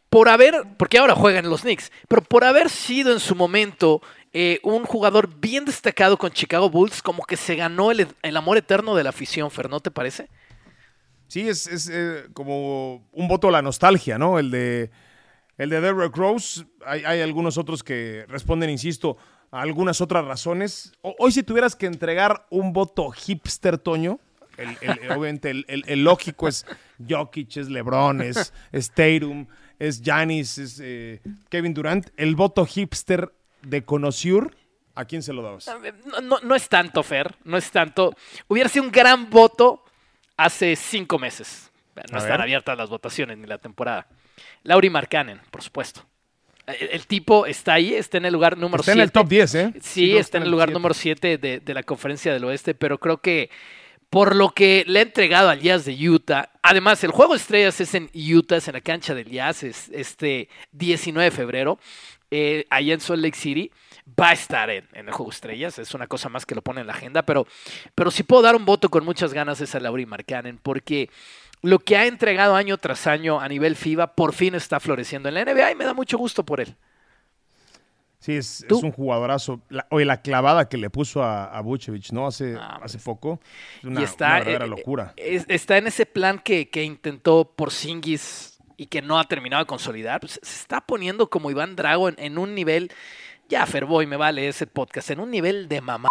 por 0.09 0.27
haber, 0.27 0.63
porque 0.77 0.97
ahora 0.97 1.13
juega 1.13 1.37
en 1.37 1.51
los 1.51 1.61
Knicks, 1.61 1.91
pero 2.07 2.23
por 2.23 2.43
haber 2.43 2.71
sido 2.71 3.13
en 3.13 3.19
su 3.19 3.35
momento 3.35 4.01
eh, 4.37 4.59
un 4.63 4.83
jugador 4.83 5.33
bien 5.39 5.63
destacado 5.63 6.17
con 6.17 6.29
Chicago 6.29 6.69
Bulls, 6.69 7.01
como 7.01 7.23
que 7.23 7.37
se 7.37 7.55
ganó 7.55 7.91
el, 7.91 8.35
amor 8.35 8.57
eterno 8.57 8.93
de 8.93 9.01
la 9.01 9.11
afición, 9.11 9.49
Fer, 9.49 9.69
¿no 9.69 9.79
te 9.79 9.91
parece? 9.91 10.27
Sí, 11.29 11.47
es, 11.47 11.89
eh, 11.89 12.25
como 12.33 13.07
un 13.13 13.29
voto 13.29 13.47
a 13.47 13.51
la 13.51 13.61
nostalgia, 13.61 14.17
¿no? 14.17 14.37
El 14.37 14.51
de 14.51 14.91
el 15.57 15.69
de 15.69 15.79
Derrick 15.79 16.13
Rose, 16.17 16.65
hay, 16.85 17.21
algunos 17.21 17.57
otros 17.57 17.81
que 17.81 18.25
responden, 18.27 18.69
insisto, 18.69 19.15
a 19.51 19.61
algunas 19.61 20.01
otras 20.01 20.25
razones. 20.25 20.91
hoy 21.01 21.31
si 21.31 21.41
tuvieras 21.41 21.77
que 21.77 21.85
entregar 21.85 22.45
un 22.49 22.73
voto 22.73 23.09
hipster, 23.11 23.77
Toño, 23.77 24.19
obviamente 25.11 25.49
el, 25.49 26.03
lógico 26.03 26.49
es 26.49 26.65
Jokic, 27.09 27.55
es 27.55 27.69
LeBron, 27.69 28.21
es, 28.21 28.51
Tatum, 28.93 29.47
es 29.79 30.01
Giannis, 30.01 30.57
es 30.57 30.81
eh, 30.83 31.21
Kevin 31.47 31.73
Durant. 31.73 32.09
El 32.17 32.35
voto 32.35 32.65
hipster 32.65 33.31
de 33.65 33.83
Conociur, 33.83 34.55
¿a 34.93 35.05
quién 35.05 35.21
se 35.21 35.33
lo 35.33 35.41
dabas? 35.41 35.69
No, 36.23 36.39
no, 36.39 36.55
es 36.55 36.69
tanto, 36.69 37.03
Fer, 37.03 37.35
no 37.43 37.57
es 37.57 37.69
tanto. 37.71 38.15
Hubiera 38.47 38.69
sido 38.69 38.85
un 38.85 38.91
gran 38.91 39.29
voto 39.29 39.83
hace 40.37 40.75
cinco 40.75 41.19
meses. 41.19 41.71
No 42.11 42.17
están 42.17 42.41
abiertas 42.41 42.77
las 42.77 42.89
votaciones 42.89 43.37
ni 43.37 43.47
la 43.47 43.57
temporada. 43.57 44.07
Lauri 44.63 44.89
Markkanen, 44.89 45.39
por 45.49 45.61
supuesto. 45.61 46.05
El, 46.67 47.05
tipo 47.05 47.45
está 47.45 47.73
ahí, 47.73 47.93
está 47.93 48.17
en 48.17 48.25
el 48.25 48.33
lugar 48.33 48.57
número 48.57 48.81
7. 48.81 48.91
Está 48.91 48.93
en 48.93 49.03
el 49.03 49.11
top 49.11 49.27
10, 49.27 49.55
¿eh? 49.55 49.73
Sí, 49.81 50.17
está, 50.17 50.39
en 50.39 50.45
el 50.45 50.51
lugar 50.51 50.71
número 50.71 50.95
7 50.95 51.37
de, 51.37 51.73
la 51.73 51.83
conferencia 51.83 52.33
del 52.33 52.43
oeste, 52.43 52.73
pero 52.73 52.97
creo 52.97 53.19
que 53.19 53.51
por 54.09 54.35
lo 54.35 54.49
que 54.49 54.83
le 54.87 54.99
ha 54.99 55.01
entregado 55.03 55.49
al 55.49 55.59
Jazz 55.59 55.85
de 55.85 56.09
Utah, 56.09 56.49
además 56.63 57.03
el 57.03 57.11
juego 57.11 57.33
de 57.33 57.39
estrellas 57.39 57.79
es 57.81 57.93
en 57.93 58.09
Utah, 58.13 58.57
es 58.57 58.67
en 58.67 58.73
la 58.73 58.81
cancha 58.81 59.13
del 59.13 59.29
Jazz, 59.29 59.63
es 59.63 59.89
este 59.89 60.49
19 60.71 61.29
de 61.29 61.35
febrero, 61.35 61.79
eh, 62.31 62.65
allá 62.69 62.93
en 62.93 62.99
Salt 62.99 63.21
Lake 63.21 63.37
City, 63.37 63.71
va 64.19 64.29
a 64.29 64.33
estar 64.33 64.69
en, 64.69 64.87
el 64.93 65.11
juego 65.11 65.31
estrellas, 65.31 65.79
es 65.79 65.93
una 65.93 66.07
cosa 66.07 66.29
más 66.29 66.45
que 66.45 66.55
lo 66.55 66.61
pone 66.61 66.81
en 66.81 66.87
la 66.87 66.93
agenda, 66.93 67.23
pero, 67.23 67.47
pero 67.93 68.11
si 68.11 68.23
puedo 68.23 68.41
dar 68.41 68.55
un 68.55 68.65
voto 68.65 68.89
con 68.89 69.05
muchas 69.05 69.33
ganas 69.33 69.61
es 69.61 69.75
a 69.75 69.79
Lauri 69.79 70.05
Markkanen, 70.05 70.59
porque 70.61 71.09
lo 71.61 71.79
que 71.79 71.97
ha 71.97 72.05
entregado 72.05 72.55
año 72.55 72.77
tras 72.77 73.07
año 73.07 73.39
a 73.39 73.47
nivel 73.47 73.75
FIBA 73.75 74.13
por 74.13 74.33
fin 74.33 74.55
está 74.55 74.79
floreciendo 74.79 75.29
en 75.29 75.35
la 75.35 75.45
NBA 75.45 75.71
y 75.71 75.75
me 75.75 75.85
da 75.85 75.93
mucho 75.93 76.17
gusto 76.17 76.45
por 76.45 76.61
él. 76.61 76.75
Sí, 78.19 78.33
es, 78.33 78.65
un 78.69 78.91
jugadorazo. 78.91 79.61
oye, 79.91 80.03
la 80.03 80.21
clavada 80.21 80.67
que 80.67 80.77
le 80.77 80.89
puso 80.89 81.21
a, 81.21 81.55
a 81.55 81.63
¿no? 82.11 82.25
Hace, 82.25 82.55
ah, 82.59 82.79
hace 82.81 82.97
pues, 82.97 83.03
poco. 83.03 83.39
Una, 83.83 84.01
está, 84.01 84.39
verdadera 84.39 84.65
eh, 84.65 84.67
locura. 84.67 85.13
está 85.15 85.77
en 85.77 85.85
ese 85.87 86.07
plan 86.07 86.39
que, 86.39 86.69
que 86.69 86.83
intentó 86.83 87.53
por 87.55 87.71
Singis 87.71 88.54
y 88.77 88.87
que 88.87 89.01
no 89.01 89.19
ha 89.19 89.23
terminado 89.25 89.63
de 89.63 89.67
consolidar. 89.67 90.19
Pues, 90.19 90.39
se 90.41 90.61
está 90.61 90.81
poniendo 90.81 91.29
como 91.29 91.51
Iván 91.51 91.75
Drago 91.75 92.09
en, 92.09 92.37
un 92.37 92.55
nivel. 92.55 92.91
Ya, 93.49 93.65
Ferboy, 93.65 94.05
me 94.05 94.17
vale 94.17 94.47
ese 94.47 94.67
podcast. 94.67 95.11
En 95.11 95.19
un 95.19 95.31
nivel 95.31 95.67
de 95.67 95.81
mamado, 95.81 96.09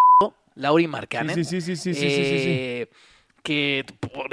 Lauri 0.54 0.86
Marcanen. 0.86 1.34
Sí, 1.34 1.44
sí, 1.44 1.60
sí, 1.60 1.76
sí, 1.76 1.94
sí, 1.94 2.00
sí, 2.00 2.08
sí, 2.08 2.38
sí. 2.38 2.50
Eh, 2.50 2.88
que 3.42 3.84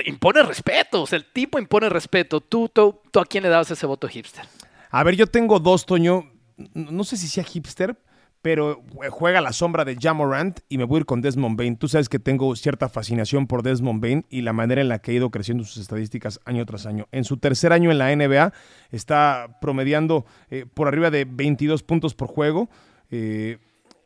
impone 0.05 0.41
respeto, 0.41 1.01
o 1.01 1.05
sea, 1.05 1.17
el 1.17 1.25
tipo 1.25 1.59
impone 1.59 1.89
respeto. 1.89 2.39
¿Tú, 2.39 2.69
tú, 2.69 3.19
a 3.19 3.25
quién 3.25 3.43
le 3.43 3.49
dabas 3.49 3.69
ese 3.69 3.85
voto 3.85 4.07
hipster? 4.07 4.45
A 4.89 5.03
ver, 5.03 5.15
yo 5.15 5.27
tengo 5.27 5.59
dos, 5.59 5.85
Toño. 5.85 6.31
No 6.73 7.03
sé 7.03 7.17
si 7.17 7.27
sea 7.27 7.43
hipster, 7.43 7.97
pero 8.41 8.83
juega 9.09 9.39
la 9.39 9.53
sombra 9.53 9.85
de 9.85 9.95
Jamorant 9.95 10.59
y 10.67 10.77
me 10.77 10.83
voy 10.83 10.97
a 10.97 10.99
ir 11.01 11.05
con 11.05 11.21
Desmond 11.21 11.57
Bain. 11.57 11.77
Tú 11.77 11.87
sabes 11.87 12.09
que 12.09 12.17
tengo 12.17 12.55
cierta 12.55 12.89
fascinación 12.89 13.45
por 13.45 13.61
Desmond 13.61 14.01
Bain 14.01 14.25
y 14.29 14.41
la 14.41 14.51
manera 14.51 14.81
en 14.81 14.89
la 14.89 14.99
que 14.99 15.11
ha 15.11 15.13
ido 15.15 15.29
creciendo 15.29 15.63
sus 15.63 15.77
estadísticas 15.77 16.39
año 16.45 16.65
tras 16.65 16.85
año. 16.87 17.07
En 17.11 17.23
su 17.23 17.37
tercer 17.37 17.71
año 17.71 17.91
en 17.91 17.99
la 17.99 18.15
NBA 18.15 18.51
está 18.89 19.59
promediando 19.61 20.25
eh, 20.49 20.65
por 20.73 20.87
arriba 20.87 21.11
de 21.11 21.25
22 21.25 21.83
puntos 21.83 22.15
por 22.15 22.27
juego. 22.29 22.69
Eh, 23.11 23.59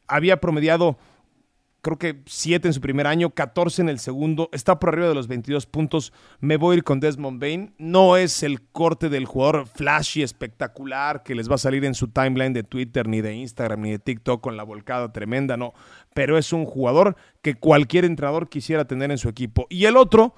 había 0.07 0.41
promediado 0.41 0.97
creo 1.85 1.99
que 1.99 2.23
7 2.25 2.67
en 2.67 2.73
su 2.73 2.81
primer 2.81 3.05
año, 3.05 3.29
14 3.29 3.83
en 3.83 3.89
el 3.89 3.99
segundo, 3.99 4.49
está 4.51 4.79
por 4.79 4.89
arriba 4.89 5.07
de 5.07 5.13
los 5.13 5.27
22 5.27 5.67
puntos. 5.67 6.13
Me 6.39 6.57
voy 6.57 6.73
a 6.73 6.77
ir 6.77 6.83
con 6.83 6.99
Desmond 6.99 7.39
Bain. 7.39 7.75
No 7.77 8.17
es 8.17 8.41
el 8.41 8.63
corte 8.63 9.07
del 9.07 9.25
jugador 9.25 9.67
flashy, 9.67 10.23
espectacular, 10.23 11.21
que 11.21 11.35
les 11.35 11.47
va 11.47 11.55
a 11.55 11.59
salir 11.59 11.85
en 11.85 11.93
su 11.93 12.07
timeline 12.07 12.53
de 12.53 12.63
Twitter, 12.63 13.07
ni 13.07 13.21
de 13.21 13.35
Instagram, 13.35 13.81
ni 13.81 13.91
de 13.91 13.99
TikTok 13.99 14.41
con 14.41 14.57
la 14.57 14.63
volcada 14.63 15.13
tremenda, 15.13 15.57
no. 15.57 15.75
Pero 16.15 16.39
es 16.39 16.53
un 16.53 16.65
jugador 16.65 17.17
que 17.43 17.53
cualquier 17.53 18.05
entrenador 18.05 18.49
quisiera 18.49 18.85
tener 18.85 19.11
en 19.11 19.19
su 19.19 19.29
equipo. 19.29 19.67
Y 19.69 19.85
el 19.85 19.95
otro, 19.95 20.33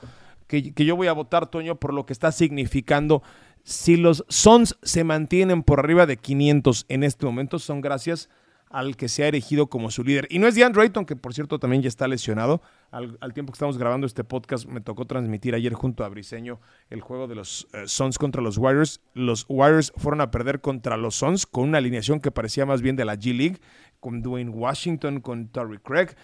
que, 0.48 0.74
yo 0.74 0.98
voy 0.98 1.08
a 1.08 1.14
votar, 1.14 1.48
Toño, 1.48 1.80
por 1.80 1.94
lo 1.94 2.06
que 2.06 2.12
está 2.12 2.34
significando. 2.34 3.24
Si 3.64 3.96
los 3.96 4.26
Suns 4.28 4.78
se 4.84 5.06
mantienen 5.06 5.64
por 5.64 5.80
arriba 5.80 6.06
de 6.08 6.18
500 6.18 6.88
en 6.90 7.06
este 7.06 7.26
momento, 7.26 7.58
son 7.58 7.80
gracias 7.80 8.28
al 8.70 8.98
que 8.98 9.08
se 9.08 9.24
ha 9.24 9.28
erigido 9.28 9.68
como 9.68 9.92
su 9.92 10.04
líder. 10.04 10.28
Y 10.30 10.40
no 10.40 10.48
es 10.48 10.56
DeAndre 10.56 10.84
Ayton, 10.84 11.06
que 11.06 11.16
por 11.16 11.34
cierto 11.34 11.60
también 11.60 11.82
ya 11.82 11.88
está 11.88 12.08
lesionado. 12.08 12.62
Al, 12.92 13.18
tiempo 13.34 13.52
que 13.52 13.58
estamos 13.58 13.78
grabando 13.78 14.08
este 14.08 14.24
podcast, 14.24 14.66
me 14.66 14.82
tocó 14.82 15.06
transmitir 15.06 15.56
ayer 15.56 15.74
junto 15.74 16.04
a 16.04 16.10
Briseño 16.10 16.60
el 16.90 17.02
juego 17.02 17.28
de 17.28 17.36
los 17.36 17.68
eh, 17.74 17.84
Suns 17.86 18.18
contra 18.18 18.42
los 18.42 18.58
Warriors. 18.58 19.02
Los 19.14 19.46
Warriors 19.50 19.94
fueron 19.98 20.22
a 20.22 20.32
perder 20.32 20.62
contra 20.62 20.98
los 20.98 21.16
Suns 21.16 21.46
con 21.46 21.70
una 21.70 21.78
alineación 21.78 22.20
que 22.20 22.32
parecía 22.32 22.66
más 22.66 22.82
bien 22.82 22.96
de 22.96 23.06
la 23.06 23.16
G 23.16 23.36
League, 23.36 23.58
con 24.00 24.22
Dwayne 24.22 24.52
Washington, 24.52 25.22
con 25.22 25.48
Torrey 25.48 25.80
Craig. 25.80 26.16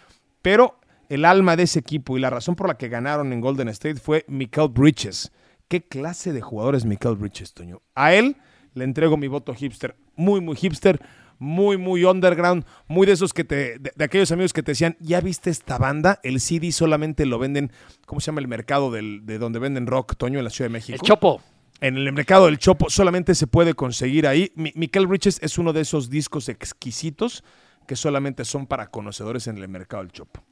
Pero 0.41 0.79
el 1.09 1.25
alma 1.25 1.55
de 1.55 1.63
ese 1.63 1.79
equipo 1.79 2.17
y 2.17 2.21
la 2.21 2.29
razón 2.29 2.55
por 2.55 2.67
la 2.67 2.77
que 2.77 2.89
ganaron 2.89 3.33
en 3.33 3.41
Golden 3.41 3.69
State 3.69 3.99
fue 3.99 4.25
Mikael 4.27 4.69
Bridges. 4.69 5.31
¿Qué 5.67 5.81
clase 5.81 6.33
de 6.33 6.41
jugador 6.41 6.75
es 6.75 6.85
Mikael 6.85 7.15
Bridges, 7.15 7.53
Toño? 7.53 7.81
A 7.95 8.13
él 8.13 8.37
le 8.73 8.83
entrego 8.83 9.17
mi 9.17 9.27
voto 9.27 9.53
hipster. 9.53 9.95
Muy, 10.15 10.41
muy 10.41 10.55
hipster 10.55 10.99
muy, 11.43 11.77
muy 11.77 12.05
underground, 12.05 12.65
muy 12.87 13.05
de 13.05 13.13
esos 13.13 13.33
que 13.33 13.43
te, 13.43 13.77
de, 13.77 14.03
aquellos 14.03 14.31
amigos 14.31 14.53
que 14.53 14.63
te 14.63 14.71
decían, 14.71 14.95
¿ya 14.99 15.19
viste 15.19 15.49
esta 15.49 15.77
banda? 15.77 16.19
El 16.23 16.39
CD 16.39 16.71
solamente 16.71 17.25
lo 17.25 17.37
venden, 17.37 17.71
¿cómo 18.05 18.21
se 18.21 18.27
llama 18.27 18.39
el 18.39 18.47
mercado 18.47 18.91
del, 18.91 19.25
de 19.25 19.37
donde 19.37 19.59
venden 19.59 19.85
rock, 19.85 20.15
Toño, 20.15 20.39
en 20.39 20.45
la 20.45 20.49
Ciudad 20.49 20.69
de 20.69 20.73
México? 20.73 20.95
El 20.95 21.05
Chopo. 21.05 21.41
En 21.81 21.97
el 21.97 22.13
mercado 22.13 22.45
del 22.45 22.59
Chopo 22.59 22.89
solamente 22.89 23.35
se 23.35 23.45
puede 23.45 23.73
conseguir 23.73 24.25
ahí. 24.25 24.53
Michael 24.55 25.09
Riches 25.09 25.37
es 25.41 25.57
uno 25.57 25.73
de 25.73 25.81
esos 25.81 26.09
discos 26.09 26.47
exquisitos 26.47 27.43
que 27.87 27.97
solamente 27.97 28.45
son 28.45 28.65
para 28.65 28.87
conocedores 28.87 29.47
en 29.47 29.57
el 29.57 29.67
mercado 29.67 30.03
del 30.03 30.13
Chopo. 30.13 30.45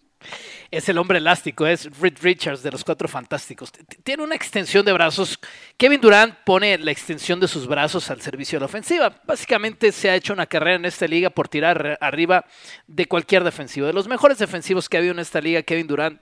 Es 0.69 0.87
el 0.87 0.97
hombre 0.97 1.17
elástico, 1.17 1.67
es 1.67 1.89
Reed 1.99 2.17
Richards 2.21 2.63
de 2.63 2.71
los 2.71 2.83
Cuatro 2.83 3.07
Fantásticos. 3.07 3.71
Tiene 4.03 4.23
una 4.23 4.35
extensión 4.35 4.85
de 4.85 4.93
brazos. 4.93 5.39
Kevin 5.77 5.99
Durant 5.99 6.35
pone 6.45 6.77
la 6.77 6.91
extensión 6.91 7.39
de 7.39 7.47
sus 7.47 7.67
brazos 7.67 8.09
al 8.09 8.21
servicio 8.21 8.57
de 8.57 8.61
la 8.61 8.65
ofensiva. 8.67 9.21
Básicamente 9.25 9.91
se 9.91 10.09
ha 10.09 10.15
hecho 10.15 10.33
una 10.33 10.45
carrera 10.45 10.75
en 10.75 10.85
esta 10.85 11.07
liga 11.07 11.29
por 11.29 11.49
tirar 11.49 11.97
arriba 11.99 12.45
de 12.87 13.05
cualquier 13.05 13.43
defensivo. 13.43 13.87
De 13.87 13.93
los 13.93 14.07
mejores 14.07 14.37
defensivos 14.37 14.87
que 14.87 14.97
ha 14.97 14.99
habido 14.99 15.13
en 15.13 15.19
esta 15.19 15.41
liga, 15.41 15.61
Kevin 15.63 15.87
Durant 15.87 16.21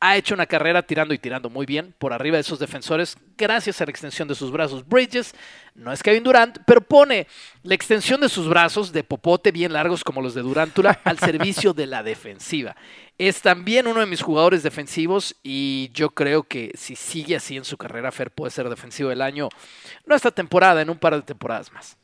ha 0.00 0.16
hecho 0.16 0.34
una 0.34 0.46
carrera 0.46 0.82
tirando 0.82 1.12
y 1.12 1.18
tirando 1.18 1.50
muy 1.50 1.66
bien 1.66 1.94
por 1.98 2.12
arriba 2.12 2.36
de 2.36 2.42
esos 2.42 2.58
defensores 2.58 3.16
gracias 3.36 3.80
a 3.80 3.84
la 3.84 3.90
extensión 3.90 4.28
de 4.28 4.34
sus 4.34 4.52
brazos. 4.52 4.86
Bridges 4.86 5.34
no 5.74 5.92
es 5.92 6.02
Kevin 6.02 6.22
Durant, 6.22 6.58
pero 6.66 6.80
pone 6.80 7.26
la 7.62 7.74
extensión 7.74 8.20
de 8.20 8.28
sus 8.28 8.48
brazos 8.48 8.92
de 8.92 9.02
popote 9.02 9.50
bien 9.50 9.72
largos 9.72 10.04
como 10.04 10.22
los 10.22 10.34
de 10.34 10.42
Durantula 10.42 11.00
al 11.04 11.18
servicio 11.18 11.72
de 11.72 11.86
la 11.86 12.02
defensiva. 12.02 12.76
Es 13.16 13.42
también 13.42 13.88
uno 13.88 14.00
de 14.00 14.06
mis 14.06 14.22
jugadores 14.22 14.62
defensivos 14.62 15.34
y 15.42 15.90
yo 15.92 16.10
creo 16.10 16.44
que 16.44 16.70
si 16.74 16.94
sigue 16.94 17.34
así 17.34 17.56
en 17.56 17.64
su 17.64 17.76
carrera, 17.76 18.12
Fer 18.12 18.30
puede 18.30 18.52
ser 18.52 18.68
defensivo 18.68 19.08
del 19.08 19.22
año, 19.22 19.48
no 20.06 20.14
esta 20.14 20.30
temporada, 20.30 20.80
en 20.80 20.90
un 20.90 20.98
par 20.98 21.16
de 21.16 21.22
temporadas 21.22 21.72
más 21.72 21.96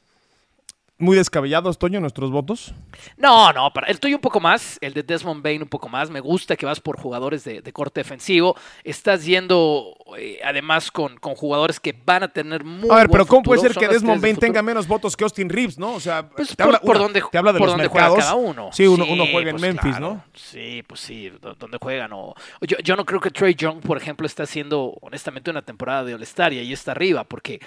muy 0.96 1.16
descabellados, 1.16 1.76
Toño, 1.76 2.00
nuestros 2.00 2.30
votos? 2.30 2.72
No, 3.16 3.52
no, 3.52 3.72
para 3.72 3.88
el 3.88 3.98
tuyo 3.98 4.16
un 4.16 4.20
poco 4.20 4.38
más, 4.38 4.78
el 4.80 4.94
de 4.94 5.02
Desmond 5.02 5.42
Bain 5.42 5.60
un 5.60 5.68
poco 5.68 5.88
más. 5.88 6.08
Me 6.08 6.20
gusta 6.20 6.54
que 6.56 6.64
vas 6.66 6.80
por 6.80 6.98
jugadores 7.00 7.42
de, 7.42 7.62
corte 7.72 8.00
defensivo. 8.00 8.56
Estás 8.84 9.24
yendo 9.24 9.96
eh, 10.16 10.38
además 10.44 10.92
con, 10.92 11.16
con, 11.18 11.34
jugadores 11.34 11.80
que 11.80 11.92
van 12.04 12.22
a 12.22 12.28
tener 12.28 12.62
muy 12.62 12.88
A 12.90 12.96
ver, 12.96 13.08
pero 13.10 13.26
¿cómo 13.26 13.42
puede 13.42 13.60
ser 13.60 13.74
que 13.74 13.88
Desmond 13.88 14.22
Bain 14.22 14.36
tenga 14.36 14.62
menos 14.62 14.86
votos 14.86 15.16
que 15.16 15.24
Austin 15.24 15.48
Reeves, 15.48 15.78
no? 15.78 15.94
O 15.94 16.00
sea, 16.00 16.28
pues 16.28 16.54
te, 16.54 16.62
habla, 16.62 16.78
por 16.78 16.96
donde, 16.96 17.22
te 17.30 17.38
habla 17.38 17.52
de 17.52 17.58
los 17.58 17.76
mercados. 17.76 18.18
cada 18.18 18.34
uno. 18.34 18.70
Sí, 18.72 18.86
uno, 18.86 19.04
juega 19.04 19.50
en 19.50 19.56
pues 19.56 19.62
Memphis, 19.62 19.98
¿no? 19.98 20.24
Sí, 20.32 20.84
pues 20.86 21.00
sí, 21.00 21.32
donde 21.58 21.78
juegan. 21.80 22.12
O, 22.12 22.34
yo, 22.60 22.78
yo 22.78 22.94
no 22.94 23.04
creo 23.04 23.20
que 23.20 23.30
Trey 23.30 23.56
Young, 23.56 23.80
por 23.80 23.96
ejemplo, 23.96 24.26
está 24.26 24.44
haciendo 24.44 24.96
honestamente 25.00 25.50
una 25.50 25.62
temporada 25.62 26.04
de 26.04 26.14
All-Star 26.14 26.52
y 26.52 26.60
ahí 26.60 26.72
está 26.72 26.92
arriba, 26.92 27.24
porque 27.24 27.60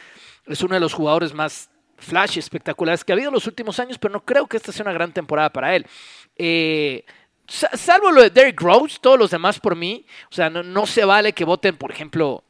es 0.46 0.62
uno 0.62 0.76
de 0.76 0.80
los 0.80 0.94
jugadores 0.94 1.34
más 1.34 1.70
flash 1.98 2.38
espectaculares 2.38 3.04
que 3.04 3.12
ha 3.12 3.16
habido 3.16 3.30
en 3.30 3.34
los 3.34 3.48
últimos 3.48 3.80
años, 3.80 3.98
pero 3.98 4.14
no 4.14 4.24
creo 4.24 4.48
que 4.48 4.58
esta 4.58 4.72
sea 4.72 4.84
una 4.84 4.94
gran 4.94 5.12
temporada 5.12 5.52
para 5.52 5.76
él. 5.76 5.86
Eh, 6.36 7.04
salvo 7.48 8.12
lo 8.12 8.22
de 8.22 8.30
Derrick 8.30 8.60
Rose, 8.62 8.98
todos 9.02 9.18
los 9.18 9.32
demás 9.32 9.60
por 9.60 9.76
mí, 9.76 10.06
o 10.30 10.34
sea, 10.34 10.50
no, 10.50 10.86
se 10.86 11.06
vale 11.06 11.34
que 11.34 11.46
voten, 11.46 11.76
por 11.78 11.92
ejemplo, 11.92 12.44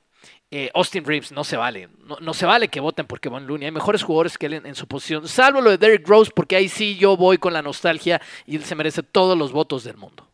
eh, 0.49 0.71
Austin 0.73 1.03
Reeves, 1.03 1.31
no 1.31 1.43
se 1.43 1.57
vale. 1.57 1.89
No, 2.21 2.33
se 2.33 2.45
vale 2.45 2.69
que 2.69 2.79
voten 2.79 3.05
porque 3.05 3.27
Von 3.27 3.45
Looney. 3.45 3.65
Hay 3.65 3.71
mejores 3.71 4.01
jugadores 4.01 4.37
que 4.37 4.45
él 4.45 4.53
en, 4.53 4.75
su 4.75 4.87
posición, 4.87 5.27
salvo 5.27 5.61
lo 5.61 5.71
de 5.71 5.77
Derrick 5.77 6.07
Rose, 6.07 6.31
porque 6.33 6.55
ahí 6.55 6.69
sí 6.69 6.95
yo 6.97 7.17
voy 7.17 7.37
con 7.37 7.53
la 7.53 7.61
nostalgia 7.61 8.21
y 8.45 8.55
él 8.55 8.63
se 8.63 8.75
merece 8.75 9.03
todos 9.03 9.37
los 9.37 9.51
votos 9.51 9.83
del 9.83 9.97
mundo. 9.97 10.27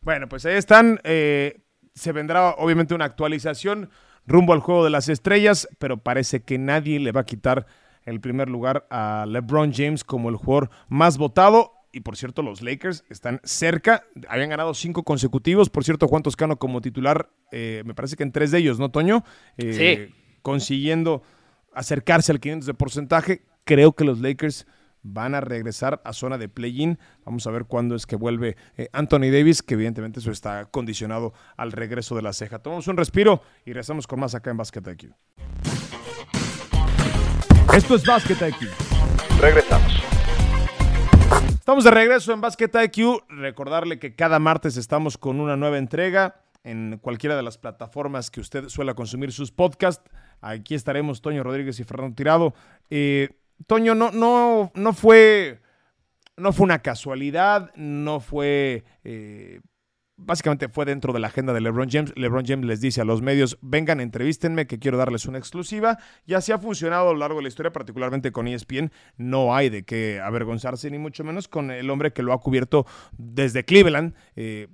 Bueno, 0.00 0.28
pues 0.28 0.44
ahí 0.46 0.56
están. 0.56 1.00
Eh, 1.04 1.60
se 1.94 2.12
vendrá 2.12 2.50
obviamente 2.50 2.94
una 2.94 3.04
actualización 3.04 3.90
rumbo 4.26 4.52
al 4.52 4.60
juego 4.60 4.84
de 4.84 4.90
las 4.90 5.08
estrellas, 5.08 5.68
pero 5.78 5.98
parece 5.98 6.42
que 6.42 6.58
nadie 6.58 7.00
le 7.00 7.12
va 7.12 7.22
a 7.22 7.26
quitar 7.26 7.66
el 8.04 8.20
primer 8.20 8.48
lugar 8.48 8.86
a 8.90 9.26
LeBron 9.28 9.72
James 9.72 10.04
como 10.04 10.28
el 10.28 10.36
jugador 10.36 10.70
más 10.88 11.18
votado. 11.18 11.72
Y 11.92 12.00
por 12.00 12.16
cierto, 12.16 12.42
los 12.42 12.62
Lakers 12.62 13.04
están 13.10 13.40
cerca. 13.42 14.04
Habían 14.28 14.50
ganado 14.50 14.74
cinco 14.74 15.02
consecutivos. 15.02 15.70
Por 15.70 15.84
cierto, 15.84 16.06
Juan 16.06 16.22
Toscano 16.22 16.56
como 16.56 16.80
titular, 16.80 17.30
eh, 17.50 17.82
me 17.84 17.94
parece 17.94 18.16
que 18.16 18.22
en 18.22 18.32
tres 18.32 18.52
de 18.52 18.58
ellos, 18.58 18.78
¿no, 18.78 18.90
Toño? 18.90 19.24
Eh, 19.56 20.08
sí. 20.08 20.14
Consiguiendo 20.42 21.22
acercarse 21.74 22.30
al 22.32 22.40
500 22.40 22.66
de 22.66 22.74
porcentaje. 22.74 23.42
Creo 23.64 23.92
que 23.92 24.04
los 24.04 24.20
Lakers 24.20 24.66
van 25.02 25.34
a 25.34 25.40
regresar 25.40 26.00
a 26.04 26.12
zona 26.12 26.38
de 26.38 26.48
play-in. 26.48 26.98
Vamos 27.24 27.46
a 27.46 27.50
ver 27.50 27.64
cuándo 27.64 27.94
es 27.94 28.06
que 28.06 28.16
vuelve 28.16 28.56
eh, 28.76 28.88
Anthony 28.92 29.30
Davis, 29.32 29.62
que 29.62 29.74
evidentemente 29.74 30.20
eso 30.20 30.30
está 30.30 30.66
condicionado 30.66 31.32
al 31.56 31.72
regreso 31.72 32.14
de 32.16 32.22
la 32.22 32.32
ceja. 32.32 32.58
Tomamos 32.60 32.88
un 32.88 32.96
respiro 32.96 33.42
y 33.64 33.70
regresamos 33.70 34.06
con 34.06 34.20
más 34.20 34.34
acá 34.34 34.50
en 34.50 34.56
Basket 34.56 34.82
IQ. 34.86 35.12
Esto 37.74 37.94
es 37.94 38.04
Basket 38.04 38.48
IQ. 38.48 38.68
Regresamos. 39.40 40.02
Estamos 41.48 41.84
de 41.84 41.90
regreso 41.92 42.32
en 42.32 42.40
Basket 42.40 42.70
IQ. 42.84 43.24
Recordarle 43.28 43.98
que 43.98 44.16
cada 44.16 44.38
martes 44.38 44.76
estamos 44.76 45.16
con 45.16 45.38
una 45.40 45.56
nueva 45.56 45.78
entrega 45.78 46.42
en 46.64 46.98
cualquiera 47.00 47.36
de 47.36 47.42
las 47.42 47.58
plataformas 47.58 48.30
que 48.30 48.40
usted 48.40 48.68
suele 48.68 48.94
consumir 48.94 49.32
sus 49.32 49.52
podcasts. 49.52 50.10
Aquí 50.40 50.74
estaremos 50.74 51.22
Toño 51.22 51.42
Rodríguez 51.42 51.78
y 51.80 51.84
Fernando 51.84 52.16
Tirado. 52.16 52.54
Eh, 52.90 53.30
Toño, 53.66 53.94
no, 53.94 54.10
no, 54.10 54.72
no 54.74 54.92
fue. 54.92 55.60
No 56.36 56.52
fue 56.52 56.64
una 56.64 56.80
casualidad, 56.80 57.70
no 57.76 58.20
fue. 58.20 58.84
Eh, 59.04 59.60
básicamente 60.16 60.68
fue 60.68 60.84
dentro 60.84 61.12
de 61.12 61.20
la 61.20 61.28
agenda 61.28 61.52
de 61.52 61.60
LeBron 61.60 61.90
James. 61.90 62.12
LeBron 62.16 62.44
James 62.46 62.66
les 62.66 62.80
dice 62.80 63.00
a 63.00 63.04
los 63.04 63.20
medios: 63.20 63.58
vengan, 63.60 64.00
entrevístenme, 64.00 64.66
que 64.66 64.78
quiero 64.78 64.96
darles 64.96 65.26
una 65.26 65.38
exclusiva. 65.38 65.98
Y 66.24 66.34
así 66.34 66.52
ha 66.52 66.58
funcionado 66.58 67.10
a 67.10 67.12
lo 67.12 67.18
largo 67.18 67.36
de 67.36 67.42
la 67.42 67.48
historia, 67.48 67.72
particularmente 67.72 68.32
con 68.32 68.48
ESPN. 68.48 68.90
No 69.16 69.54
hay 69.54 69.68
de 69.68 69.84
qué 69.84 70.20
avergonzarse, 70.20 70.90
ni 70.90 70.98
mucho 70.98 71.24
menos 71.24 71.48
con 71.48 71.70
el 71.70 71.90
hombre 71.90 72.12
que 72.12 72.22
lo 72.22 72.32
ha 72.32 72.40
cubierto 72.40 72.86
desde 73.16 73.64
Cleveland. 73.64 74.14
Eh, 74.36 74.68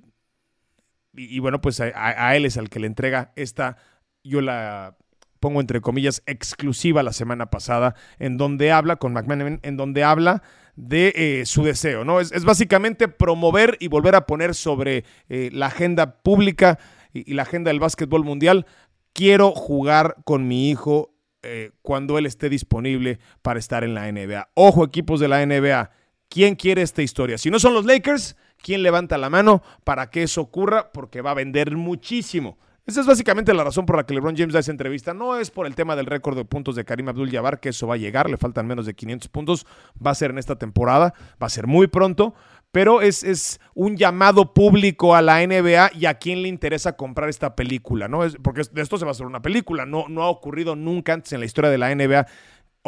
y, 1.19 1.39
bueno, 1.39 1.63
pues 1.63 1.81
a, 1.81 1.87
a, 1.95 2.37
él 2.37 2.45
es 2.45 2.59
al 2.59 2.69
que 2.69 2.79
le 2.79 2.87
entrega 2.87 3.33
esta. 3.37 3.79
Yo 4.23 4.41
la 4.43 4.97
pongo 5.41 5.61
entre 5.61 5.81
comillas, 5.81 6.23
exclusiva 6.27 7.03
la 7.03 7.13
semana 7.13 7.47
pasada, 7.51 7.95
en 8.19 8.37
donde 8.37 8.73
habla 8.73 8.97
con 8.97 9.13
McManaman, 9.13 9.61
en 9.63 9.77
donde 9.77 10.05
habla 10.05 10.43
de 10.77 11.13
eh, 11.17 11.47
su 11.47 11.65
deseo, 11.65 12.05
¿no? 12.05 12.21
Es, 12.21 12.45
básicamente 12.45 13.09
promover 13.09 13.77
y 13.81 13.89
volver 13.89 14.15
a 14.15 14.27
poner 14.27 14.55
sobre 14.55 15.05
eh, 15.29 15.51
la 15.53 15.67
agenda 15.67 16.19
pública 16.23 16.79
y, 17.13 17.33
la 17.33 17.43
agenda 17.43 17.71
del 17.71 17.81
básquetbol 17.81 18.25
mundial. 18.25 18.67
Quiero 19.15 19.53
jugar 19.53 20.17
con 20.25 20.47
mi 20.47 20.71
hijo 20.71 21.15
eh, 21.43 21.71
cuando 21.81 22.19
él 22.19 22.27
esté 22.27 22.51
disponible 22.51 23.19
para 23.41 23.59
estar 23.59 23.85
en 23.85 23.95
la 23.95 24.11
NBA. 24.13 24.51
Ojo, 24.55 24.85
equipos 24.85 25.19
de 25.19 25.29
la 25.29 25.45
NBA, 25.45 25.91
¿quién 26.29 26.55
quiere 26.55 26.83
esta 26.83 27.03
historia? 27.03 27.39
Si 27.39 27.51
no 27.51 27.59
son 27.59 27.73
los 27.73 27.87
Lakers, 27.87 28.37
¿quién 28.59 28.83
levanta 28.83 29.17
la 29.17 29.31
mano 29.31 29.63
para 29.85 30.11
que 30.11 30.25
eso 30.25 30.43
ocurra? 30.43 30.93
Porque 30.93 31.23
va 31.23 31.31
a 31.31 31.35
vender 31.35 31.75
muchísimo. 31.75 32.59
Esa 32.87 33.01
es 33.01 33.07
básicamente 33.07 33.53
la 33.53 33.65
razón 33.65 33.85
por 33.85 33.97
la 33.97 34.07
que 34.07 34.15
LeBron 34.15 34.37
James 34.37 34.53
da 34.53 34.61
esa 34.61 34.71
entrevista. 34.71 35.13
No 35.13 35.37
es 35.37 35.51
por 35.51 35.67
el 35.67 35.75
tema 35.75 35.97
del 35.97 36.07
récord 36.07 36.37
de 36.37 36.45
puntos 36.45 36.77
de 36.77 36.85
Karim 36.85 37.09
Abdul-Jabbar, 37.09 37.59
que 37.59 37.71
eso 37.71 37.89
va 37.89 37.95
a 37.95 37.99
llegar, 37.99 38.31
le 38.31 38.37
faltan 38.37 38.69
menos 38.69 38.87
de 38.87 38.95
500 38.95 39.29
puntos, 39.29 39.67
va 40.05 40.13
a 40.13 40.15
ser 40.15 40.31
en 40.31 40.39
esta 40.39 40.55
temporada, 40.55 41.13
va 41.43 41.49
a 41.49 41.51
ser 41.51 41.67
muy 41.67 41.89
pronto, 41.89 42.35
pero 42.71 43.03
es, 43.03 43.25
es 43.25 43.61
un 43.75 43.97
llamado 43.97 44.55
público 44.55 45.17
a 45.17 45.23
la 45.23 45.45
NBA 45.45 45.93
y 45.95 46.07
a 46.07 46.15
quién 46.15 46.43
le 46.43 46.49
interesa 46.49 46.97
comprar 46.97 47.29
esta 47.29 47.57
película, 47.57 48.07
¿no? 48.07 48.23
Es, 48.23 48.37
porque 48.37 48.63
de 48.71 48.83
esto 48.83 48.99
se 48.99 49.05
va 49.05 49.11
a 49.11 49.13
hacer 49.13 49.27
una 49.27 49.43
película, 49.43 49.85
no, 49.85 50.07
no 50.09 50.23
ha 50.23 50.29
ocurrido 50.29 50.77
nunca 50.77 51.13
antes 51.13 51.33
en 51.33 51.41
la 51.41 51.47
historia 51.47 51.71
de 51.71 51.79
la 51.79 51.93
NBA 51.93 52.27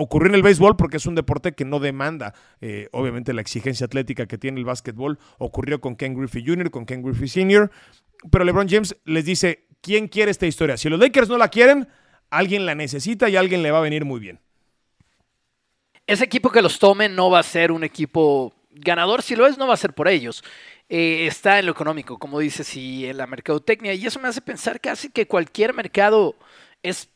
ocurrió 0.00 0.28
en 0.28 0.36
el 0.36 0.42
béisbol 0.42 0.76
porque 0.76 0.98
es 0.98 1.06
un 1.06 1.16
deporte 1.16 1.52
que 1.52 1.64
no 1.64 1.80
demanda, 1.80 2.34
eh, 2.60 2.88
obviamente, 2.92 3.32
la 3.32 3.40
exigencia 3.40 3.86
atlética 3.86 4.26
que 4.26 4.38
tiene 4.38 4.60
el 4.60 4.64
básquetbol. 4.64 5.18
Ocurrió 5.38 5.80
con 5.80 5.96
Ken 5.96 6.14
Griffey 6.14 6.44
Jr., 6.46 6.70
con 6.70 6.86
Ken 6.86 7.02
Griffey 7.02 7.26
Sr., 7.26 7.68
pero 8.30 8.44
LeBron 8.44 8.68
James 8.68 8.96
les 9.04 9.24
dice, 9.24 9.67
¿quién 9.80 10.08
quiere 10.08 10.30
esta 10.30 10.46
historia? 10.46 10.76
Si 10.76 10.88
los 10.88 10.98
Lakers 10.98 11.28
no 11.28 11.38
la 11.38 11.48
quieren, 11.48 11.88
alguien 12.30 12.66
la 12.66 12.74
necesita 12.74 13.28
y 13.28 13.36
alguien 13.36 13.62
le 13.62 13.70
va 13.70 13.78
a 13.78 13.82
venir 13.82 14.04
muy 14.04 14.20
bien. 14.20 14.40
Ese 16.06 16.24
equipo 16.24 16.50
que 16.50 16.62
los 16.62 16.78
tome 16.78 17.08
no 17.08 17.30
va 17.30 17.40
a 17.40 17.42
ser 17.42 17.70
un 17.70 17.84
equipo 17.84 18.54
ganador, 18.70 19.22
si 19.22 19.36
lo 19.36 19.46
es, 19.46 19.58
no 19.58 19.66
va 19.66 19.74
a 19.74 19.78
ser 19.78 19.92
por 19.92 20.08
ellos. 20.08 20.42
Eh, 20.88 21.26
está 21.26 21.58
en 21.58 21.66
lo 21.66 21.72
económico, 21.72 22.18
como 22.18 22.38
dices, 22.38 22.74
y 22.76 23.06
en 23.06 23.18
la 23.18 23.26
mercadotecnia, 23.26 23.92
y 23.92 24.06
eso 24.06 24.18
me 24.18 24.28
hace 24.28 24.40
pensar 24.40 24.80
casi 24.80 25.10
que 25.10 25.26
cualquier 25.26 25.74
mercado 25.74 26.34
es 26.82 27.10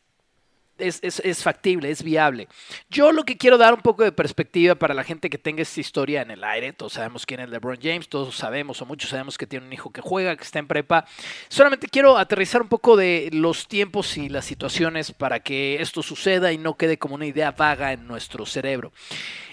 es, 0.82 1.42
factible, 1.42 1.90
es 1.90 2.02
viable. 2.02 2.48
Yo 2.90 3.12
lo 3.12 3.24
que 3.24 3.36
quiero 3.36 3.58
dar 3.58 3.74
un 3.74 3.80
poco 3.80 4.02
de 4.02 4.12
perspectiva 4.12 4.74
para 4.74 4.94
la 4.94 5.04
gente 5.04 5.30
que 5.30 5.38
tenga 5.38 5.62
esta 5.62 5.80
historia 5.80 6.22
en 6.22 6.30
el 6.30 6.44
aire, 6.44 6.72
todos 6.72 6.94
sabemos 6.94 7.24
quién 7.24 7.40
es 7.40 7.48
LeBron 7.48 7.78
James, 7.80 8.08
todos 8.08 8.36
sabemos 8.36 8.82
o 8.82 8.86
muchos 8.86 9.10
sabemos 9.10 9.38
que 9.38 9.46
tiene 9.46 9.66
un 9.66 9.72
hijo 9.72 9.90
que 9.90 10.00
juega, 10.00 10.36
que 10.36 10.44
está 10.44 10.58
en 10.58 10.66
prepa. 10.66 11.06
Solamente 11.48 11.88
quiero 11.88 12.18
aterrizar 12.18 12.62
un 12.62 12.68
poco 12.68 12.96
de 12.96 13.30
los 13.32 13.68
tiempos 13.68 14.16
y 14.16 14.28
las 14.28 14.44
situaciones 14.44 15.12
para 15.12 15.40
que 15.40 15.80
esto 15.80 16.02
suceda 16.02 16.52
y 16.52 16.58
no 16.58 16.76
quede 16.76 16.98
como 16.98 17.14
una 17.14 17.26
idea 17.26 17.52
vaga 17.52 17.92
en 17.92 18.06
nuestro 18.06 18.46
cerebro. 18.46 18.92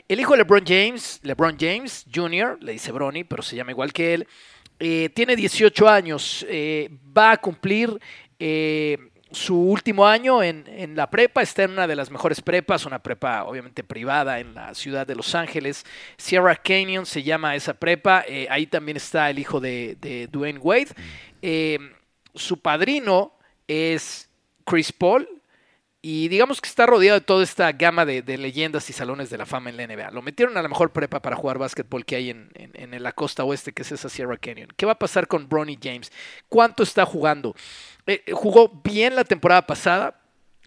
El 0.07 0.19
hijo 0.19 0.33
de 0.33 0.39
LeBron 0.39 0.63
James, 0.65 1.19
LeBron 1.21 1.57
James 1.59 2.05
Jr., 2.13 2.57
le 2.61 2.71
dice 2.71 2.91
Bronny, 2.91 3.23
pero 3.23 3.43
se 3.43 3.55
llama 3.55 3.71
igual 3.71 3.93
que 3.93 4.15
él, 4.15 4.27
eh, 4.79 5.09
tiene 5.13 5.35
18 5.35 5.87
años, 5.87 6.45
eh, 6.49 6.89
va 7.15 7.31
a 7.31 7.37
cumplir... 7.37 7.99
Eh, 8.41 8.97
su 9.31 9.55
último 9.55 10.07
año 10.07 10.41
en, 10.41 10.95
la 10.95 11.09
prepa, 11.09 11.41
está 11.41 11.63
en 11.63 11.71
una 11.71 11.87
de 11.87 11.95
las 11.95 12.09
mejores 12.09 12.41
prepas, 12.41 12.85
una 12.85 12.99
prepa 12.99 13.43
obviamente 13.43 13.83
privada 13.83 14.39
en 14.39 14.55
la 14.55 14.73
ciudad 14.73 15.05
de 15.05 15.15
Los 15.15 15.35
Ángeles. 15.35 15.85
Sierra 16.17 16.55
Canyon 16.55 17.05
se 17.05 17.23
llama 17.23 17.55
esa 17.55 17.73
prepa, 17.73 18.23
eh, 18.27 18.47
ahí 18.49 18.65
también 18.65 18.97
está 18.97 19.29
el 19.29 19.39
hijo 19.39 19.59
de, 19.59 20.27
Dwayne 20.31 20.59
Wade. 20.59 20.89
Eh, 21.41 21.79
su 22.33 22.59
padrino 22.59 23.33
es 23.67 24.29
Chris 24.65 24.91
Paul, 24.91 25.27
y 26.01 26.29
digamos 26.29 26.61
que 26.61 26.69
está 26.69 26.85
rodeado 26.85 27.19
de 27.19 27.25
toda 27.25 27.43
esta 27.43 27.71
gama 27.73 28.05
de, 28.05 28.21
leyendas 28.37 28.89
y 28.89 28.93
salones 28.93 29.29
de 29.29 29.37
la 29.37 29.45
fama 29.45 29.69
en 29.69 29.77
la 29.77 29.85
NBA. 29.85 30.11
Lo 30.11 30.21
metieron 30.21 30.57
a 30.57 30.61
la 30.61 30.69
mejor 30.69 30.91
prepa 30.91 31.21
para 31.21 31.35
jugar 31.35 31.57
básquetbol 31.57 32.05
que 32.05 32.15
hay 32.15 32.29
en, 32.29 32.51
en, 32.55 33.03
la 33.03 33.11
costa 33.11 33.43
oeste, 33.43 33.73
que 33.73 33.81
es 33.81 33.91
esa 33.91 34.07
Sierra 34.07 34.37
Canyon. 34.37 34.69
¿Qué 34.77 34.85
va 34.85 34.93
a 34.93 34.99
pasar 34.99 35.27
con 35.27 35.49
Bronny 35.49 35.77
James? 35.81 36.11
¿Cuánto 36.47 36.83
está 36.83 37.05
jugando? 37.05 37.53
Eh, 38.07 38.23
jugó 38.31 38.81
bien 38.83 39.15
la 39.15 39.25
temporada 39.25 39.67
pasada, 39.67 40.18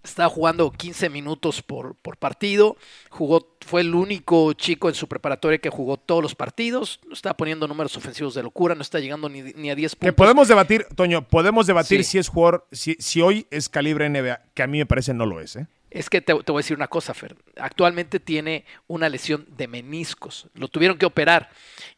estaba 0.02 0.28
jugando 0.28 0.70
15 0.70 1.08
minutos 1.10 1.62
por, 1.62 1.94
por, 1.96 2.16
partido. 2.16 2.76
Jugó, 3.10 3.56
fue 3.60 3.82
el 3.82 3.94
único 3.94 4.52
chico 4.54 4.88
en 4.88 4.94
su 4.94 5.08
preparatoria 5.08 5.58
que 5.58 5.70
jugó 5.70 5.96
todos 5.96 6.22
los 6.22 6.34
partidos. 6.34 7.00
No 7.06 7.14
está 7.14 7.36
poniendo 7.36 7.68
números 7.68 7.96
ofensivos 7.96 8.34
de 8.34 8.42
locura, 8.42 8.74
no 8.74 8.82
está 8.82 8.98
llegando 9.00 9.28
ni, 9.28 9.70
a 9.70 9.74
10 9.74 9.96
puntos. 9.96 10.06
Que 10.06 10.12
podemos 10.12 10.48
debatir, 10.48 10.86
Toño, 10.94 11.26
podemos 11.26 11.66
debatir 11.66 12.04
si 12.04 12.18
es 12.18 12.28
jugador, 12.28 12.66
si, 12.72 12.96
si 12.98 13.22
hoy 13.22 13.46
es 13.50 13.68
calibre 13.68 14.08
NBA, 14.08 14.40
que 14.54 14.62
a 14.62 14.66
mí 14.66 14.78
me 14.78 14.86
parece 14.86 15.14
no 15.14 15.26
lo 15.26 15.40
es, 15.40 15.56
¿eh? 15.56 15.66
Es 15.94 16.08
que 16.08 16.22
te, 16.22 16.32
voy 16.32 16.42
a 16.48 16.56
decir 16.56 16.76
una 16.76 16.88
cosa, 16.88 17.12
Fer. 17.12 17.36
Actualmente 17.56 18.18
tiene 18.18 18.64
una 18.86 19.10
lesión 19.10 19.46
de 19.48 19.68
meniscos. 19.68 20.46
Lo 20.54 20.68
tuvieron 20.68 20.96
que 20.96 21.04
operar 21.04 21.50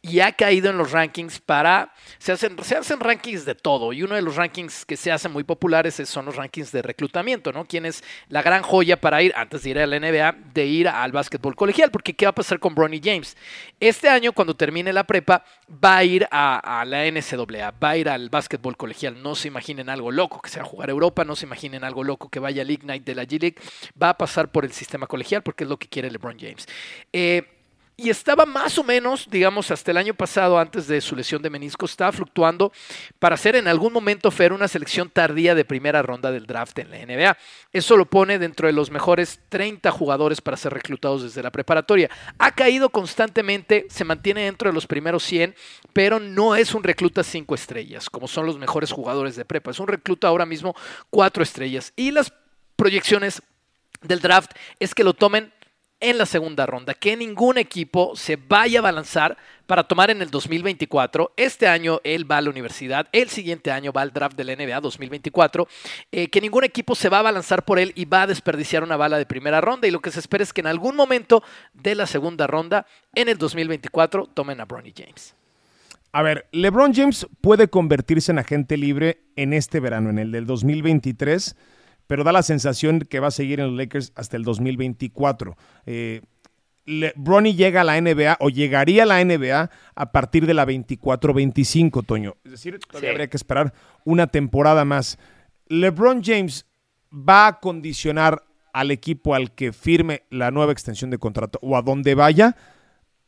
y 0.03 0.19
ha 0.19 0.33
caído 0.33 0.71
en 0.71 0.77
los 0.77 0.91
rankings 0.91 1.39
para. 1.39 1.93
Se 2.19 2.33
hacen, 2.33 2.57
se 2.65 2.77
hacen 2.77 2.99
rankings 2.99 3.45
de 3.45 3.55
todo 3.55 3.93
y 3.93 4.03
uno 4.03 4.17
de 4.17 4.23
los 4.23 4.35
rankings 4.35 4.85
que 4.85 4.97
se 4.97 5.13
hacen 5.13 5.33
muy 5.33 5.45
populares 5.45 5.95
son 6.07 6.27
los 6.27 6.35
rankings 6.35 6.73
de 6.73 6.83
reclutamiento, 6.83 7.53
¿no? 7.53 7.67
¿Quién 7.67 7.87
es 7.87 8.03
la 8.29 8.43
gran 8.43 8.63
joya 8.63 9.01
para 9.01 9.23
ir, 9.23 9.33
antes 9.37 9.63
de 9.63 9.71
ir 9.71 9.79
a 9.79 9.87
la 9.87 10.01
NBA, 10.01 10.33
de 10.53 10.67
ir 10.67 10.89
al 10.89 11.13
básquetbol 11.13 11.55
colegial? 11.55 11.93
Porque 11.93 12.15
¿qué 12.15 12.27
va 12.27 12.31
a 12.31 12.35
pasar 12.35 12.59
con 12.59 12.75
Bronny 12.75 13.01
James? 13.03 13.37
Este 13.79 14.09
año, 14.09 14.33
cuando 14.33 14.57
termine 14.57 14.93
la 14.93 15.05
prepa, 15.05 15.45
va 15.73 15.99
a 15.99 16.05
ir 16.05 16.27
a, 16.33 16.81
a 16.81 16.85
la 16.85 17.05
NCAA, 17.07 17.71
va 17.83 17.91
a 17.91 17.97
ir 17.97 18.09
al 18.09 18.29
básquetbol 18.29 18.77
colegial. 18.77 19.23
No 19.23 19.37
se 19.37 19.47
imaginen 19.47 19.89
algo 19.89 20.11
loco 20.11 20.41
que 20.41 20.51
sea 20.51 20.65
jugar 20.65 20.91
Europa, 20.91 21.25
no 21.25 21.37
se 21.37 21.47
imaginen 21.47 21.85
algo 21.85 22.03
loco 22.03 22.29
que 22.29 22.41
vaya 22.41 22.63
al 22.63 22.71
Ignite 22.73 23.05
de 23.05 23.15
la 23.15 23.25
G-League 23.25 23.57
va 24.01 24.11
a 24.11 24.19
pasar 24.19 24.51
por 24.51 24.65
el 24.65 24.73
sistema 24.73 25.07
colegial 25.07 25.43
porque 25.43 25.65
es 25.65 25.71
lo 25.71 25.79
que 25.79 25.89
quiere 25.89 26.11
LeBron 26.11 26.39
James. 26.39 26.67
Eh, 27.13 27.45
y 27.97 28.11
estaba 28.11 28.45
más 28.45 28.77
o 28.77 28.83
menos, 28.83 29.29
digamos, 29.31 29.71
hasta 29.71 29.93
el 29.93 29.97
año 29.97 30.15
pasado, 30.15 30.59
antes 30.59 30.89
de 30.89 31.01
su 31.01 31.15
lesión 31.15 31.41
de 31.43 31.49
menisco, 31.49 31.87
estaba 31.87 32.11
fluctuando 32.11 32.73
para 33.21 33.37
ser 33.37 33.55
en 33.55 33.69
algún 33.69 33.93
momento 33.93 34.33
Fer 34.33 34.53
una 34.53 34.67
selección 34.67 35.09
tardía 35.09 35.55
de 35.55 35.65
primera 35.65 36.03
ronda 36.03 36.33
del 36.33 36.45
draft 36.45 36.77
en 36.81 36.91
la 36.91 36.99
NBA. 36.99 37.39
Eso 37.73 37.97
lo 37.97 38.07
pone 38.07 38.41
dentro 38.41 38.67
de 38.67 38.73
los 38.73 38.91
mejores 38.91 39.39
30 39.49 39.93
jugadores 39.93 40.41
para 40.41 40.57
ser 40.57 40.75
reclutados 40.75 41.23
desde 41.23 41.43
la 41.45 41.53
preparatoria. 41.53 42.11
Ha 42.39 42.51
caído 42.51 42.91
constantemente, 42.91 43.87
se 43.89 44.05
mantiene 44.05 44.47
dentro 44.47 44.69
de 44.69 44.75
los 44.75 44.89
primeros 44.89 45.23
100, 45.23 45.55
pero 45.93 46.19
no 46.19 46.57
es 46.57 46.75
un 46.75 46.83
recluta 46.83 47.23
5 47.23 47.55
estrellas, 47.55 48.11
como 48.11 48.27
son 48.27 48.45
los 48.45 48.59
mejores 48.59 48.91
jugadores 48.91 49.37
de 49.37 49.45
prepa. 49.45 49.71
Es 49.71 49.79
un 49.79 49.87
recluta 49.87 50.27
ahora 50.27 50.47
mismo 50.47 50.75
4 51.11 51.45
estrellas. 51.45 51.93
Y 51.95 52.11
las 52.11 52.33
proyecciones 52.75 53.41
del 54.07 54.21
draft 54.21 54.53
es 54.79 54.95
que 54.95 55.05
lo 55.05 55.15
tomen 55.15 55.53
en 56.01 56.19
la 56.19 56.27
segunda 56.27 56.67
ronda, 56.67 56.93
que 56.93 57.17
ningún 57.17 57.57
equipo 57.57 58.15
se 58.15 58.37
vaya 58.37 58.81
a 58.81 58.83
balanzar 58.83 59.39
para 59.67 59.85
tomar 59.85 60.11
en 60.11 60.21
el 60.21 60.31
2024. 60.31 61.33
Este 61.37 61.67
año 61.67 62.01
él 62.05 62.31
va 62.31 62.37
a 62.37 62.43
la 62.43 62.51
universidad, 62.51 63.09
el 63.13 63.31
siguiente 63.31 63.71
año 63.71 63.91
va 63.91 64.03
al 64.03 64.13
draft 64.13 64.37
del 64.37 64.49
NBA 64.49 64.81
2024, 64.83 65.67
eh, 66.13 66.29
que 66.29 66.41
ningún 66.43 66.65
equipo 66.65 66.95
se 66.95 67.09
va 67.09 67.21
a 67.21 67.23
balanzar 67.23 67.65
por 67.65 67.79
él 67.79 67.93
y 67.95 68.05
va 68.05 68.23
a 68.23 68.27
desperdiciar 68.27 68.83
una 68.83 68.99
bala 68.99 69.17
de 69.17 69.25
primera 69.25 69.63
ronda 69.63 69.89
y 69.89 69.91
lo 69.91 70.01
que 70.01 70.11
se 70.11 70.21
espera 70.21 70.45
es 70.45 70.53
que 70.53 70.61
en 70.61 70.67
algún 70.67 70.95
momento 70.95 71.43
de 71.73 71.95
la 71.95 72.07
segunda 72.07 72.47
ronda, 72.47 72.87
en 73.15 73.31
el 73.31 73.39
2024, 73.39 74.27
tomen 74.35 74.61
a 74.61 74.67
Bronny 74.67 74.93
James. 74.95 75.35
A 76.13 76.23
ver, 76.23 76.47
LeBron 76.53 76.93
James 76.93 77.27
puede 77.41 77.69
convertirse 77.69 78.31
en 78.31 78.39
agente 78.39 78.77
libre 78.77 79.23
en 79.37 79.55
este 79.55 79.81
verano, 79.81 80.11
en 80.11 80.19
el 80.19 80.33
del 80.33 80.45
2023 80.45 81.57
pero 82.07 82.25
da 82.25 82.33
la 82.33 82.43
sensación 82.43 83.01
que 83.01 83.21
va 83.21 83.29
a 83.29 83.33
seguir 83.33 83.61
en 83.61 83.69
los 83.69 83.77
Lakers 83.77 84.13
hasta 84.15 84.37
el 84.37 84.45
2024. 84.45 85.57
Eh, 85.87 86.23
Bronny 87.17 87.55
llega 87.55 87.81
a 87.81 87.85
la 87.85 87.99
NBA 87.99 88.37
o 88.41 88.51
llegaría 88.51 89.05
a 89.05 89.07
la 89.07 89.25
NBA 89.25 89.71
a 89.95 90.13
partir 90.13 90.47
de 90.47 90.55
la 90.55 90.67
24-25, 90.67 92.05
Toño. 92.05 92.37
Es 92.45 92.53
decir, 92.53 92.79
todavía 92.79 93.11
habría 93.11 93.31
que 93.31 93.37
esperar 93.37 93.73
una 94.05 94.27
temporada 94.27 94.85
más. 94.85 95.19
LeBron 95.69 96.23
James 96.23 96.67
va 97.11 97.47
a 97.47 97.61
condicionar 97.61 98.45
al 98.75 98.91
equipo 98.91 99.35
al 99.35 99.55
que 99.55 99.73
firme 99.73 100.25
la 100.31 100.51
nueva 100.51 100.73
extensión 100.73 101.11
de 101.11 101.19
contrato 101.19 101.59
o 101.63 101.77
a 101.77 101.83
donde 101.83 102.15
vaya. 102.15 102.57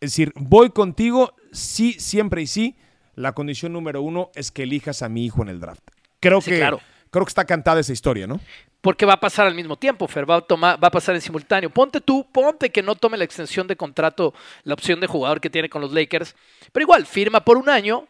Es 0.00 0.10
decir, 0.10 0.32
voy 0.34 0.70
contigo, 0.70 1.32
sí, 1.52 1.94
siempre 1.98 2.42
y 2.42 2.46
sí. 2.46 2.76
La 3.14 3.32
condición 3.32 3.72
número 3.72 4.02
uno 4.02 4.30
es 4.34 4.50
que 4.50 4.64
elijas 4.64 5.00
a 5.00 5.08
mi 5.08 5.24
hijo 5.24 5.40
en 5.40 5.48
el 5.48 5.60
draft. 5.60 5.88
Creo 6.20 6.42
que 6.42 6.58
claro 6.58 6.80
creo 7.10 7.24
que 7.24 7.30
está 7.30 7.44
cantada 7.44 7.80
esa 7.80 7.92
historia, 7.92 8.26
¿no? 8.26 8.40
Porque 8.86 9.04
va 9.04 9.14
a 9.14 9.20
pasar 9.20 9.48
al 9.48 9.54
mismo 9.56 9.76
tiempo, 9.76 10.06
Fer, 10.06 10.30
va 10.30 10.36
a, 10.36 10.90
pasar 10.92 11.16
en 11.16 11.20
simultáneo. 11.20 11.70
Ponte 11.70 12.00
tú, 12.00 12.24
ponte 12.30 12.70
que 12.70 12.84
no 12.84 12.94
tome 12.94 13.16
la 13.16 13.24
extensión 13.24 13.66
de 13.66 13.74
contrato, 13.74 14.32
la 14.62 14.74
opción 14.74 15.00
de 15.00 15.08
jugador 15.08 15.40
que 15.40 15.50
tiene 15.50 15.68
con 15.68 15.82
los 15.82 15.92
Lakers, 15.92 16.36
pero 16.70 16.84
igual, 16.84 17.04
firma 17.04 17.44
por 17.44 17.56
un 17.56 17.68
año 17.68 18.06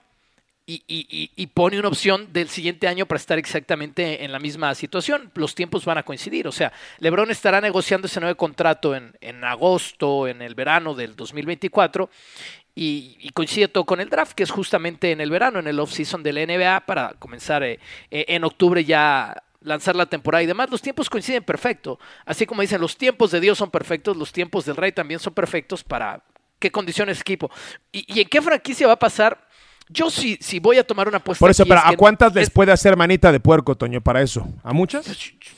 y, 0.67 1.47
pone 1.55 1.79
una 1.79 1.89
opción 1.89 2.31
del 2.31 2.51
siguiente 2.51 2.89
año 2.89 3.07
para 3.07 3.17
estar 3.17 3.39
exactamente 3.39 4.23
en 4.23 4.33
la 4.33 4.39
misma 4.39 4.75
situación. 4.75 5.31
Los 5.35 5.55
tiempos 5.55 5.87
van 5.87 5.97
a 5.97 6.03
coincidir. 6.03 6.47
O 6.47 6.53
sea, 6.53 6.71
LeBron 6.99 7.31
estará 7.31 7.63
negociando 7.63 8.07
ese 8.07 8.21
nuevo 8.21 8.37
contrato 8.37 8.95
en, 8.95 9.45
agosto, 9.45 10.29
en 10.29 10.43
el 10.43 10.55
verano 10.55 10.93
del 10.93 11.17
2024, 11.17 12.11
y, 12.75 13.31
coincide 13.33 13.69
todo 13.69 13.87
con 13.87 14.03
el 14.03 14.11
draft, 14.11 14.35
que 14.35 14.43
es 14.43 14.51
justamente 14.51 15.11
en 15.11 15.23
el 15.23 15.31
verano, 15.31 15.59
en 15.59 15.69
el 15.69 15.81
off-season 15.81 16.23
de 16.23 16.35
la 16.35 16.45
NBA, 16.45 16.81
para 16.85 17.15
comenzar 17.19 17.63
eh, 17.63 17.81
eh, 18.11 18.27
en 18.29 18.45
octubre 18.45 18.85
ya 18.85 19.43
lanzar 19.67 19.97
la 19.97 20.07
temporada 20.07 20.43
y 20.43 20.47
demás. 20.47 20.71
Los 20.71 20.81
tiempos 20.81 21.11
coinciden 21.11 21.43
perfecto. 21.43 21.99
Así 22.25 22.47
como 22.47 22.63
dicen, 22.63 22.81
los 22.81 22.97
tiempos 22.97 23.31
de 23.33 23.41
Dios 23.41 23.59
son 23.59 23.71
perfectos, 23.71 24.17
los 24.17 24.33
tiempos 24.33 24.65
del 24.65 24.77
Rey 24.77 24.93
también 24.93 25.21
son 25.21 25.35
perfectos 25.35 25.85
para 25.85 26.23
qué 26.59 26.71
condiciones 26.71 27.21
equipo. 27.21 27.51
¿Y, 27.93 28.21
en 28.21 28.29
qué 28.29 28.41
franquicia 28.41 28.87
va 28.87 28.95
a 28.95 28.99
pasar? 28.99 29.47
Yo 29.89 30.11
sí, 30.11 30.39
si, 30.41 30.59
voy 30.59 30.79
a 30.79 30.87
tomar 30.87 31.09
una 31.09 31.19
apuesta. 31.19 31.41
Por 31.41 31.51
eso, 31.51 31.65
pero 31.67 31.81
¿a 31.85 31.95
cuántas 31.97 32.35
les 32.35 32.51
puede 32.51 32.73
hacer 32.73 32.97
manita 32.97 33.31
de 33.31 33.41
puerco, 33.41 33.77
Toño, 33.77 34.01
para 34.01 34.23
eso? 34.23 34.49
¿A 34.63 34.73
muchas? 34.73 35.07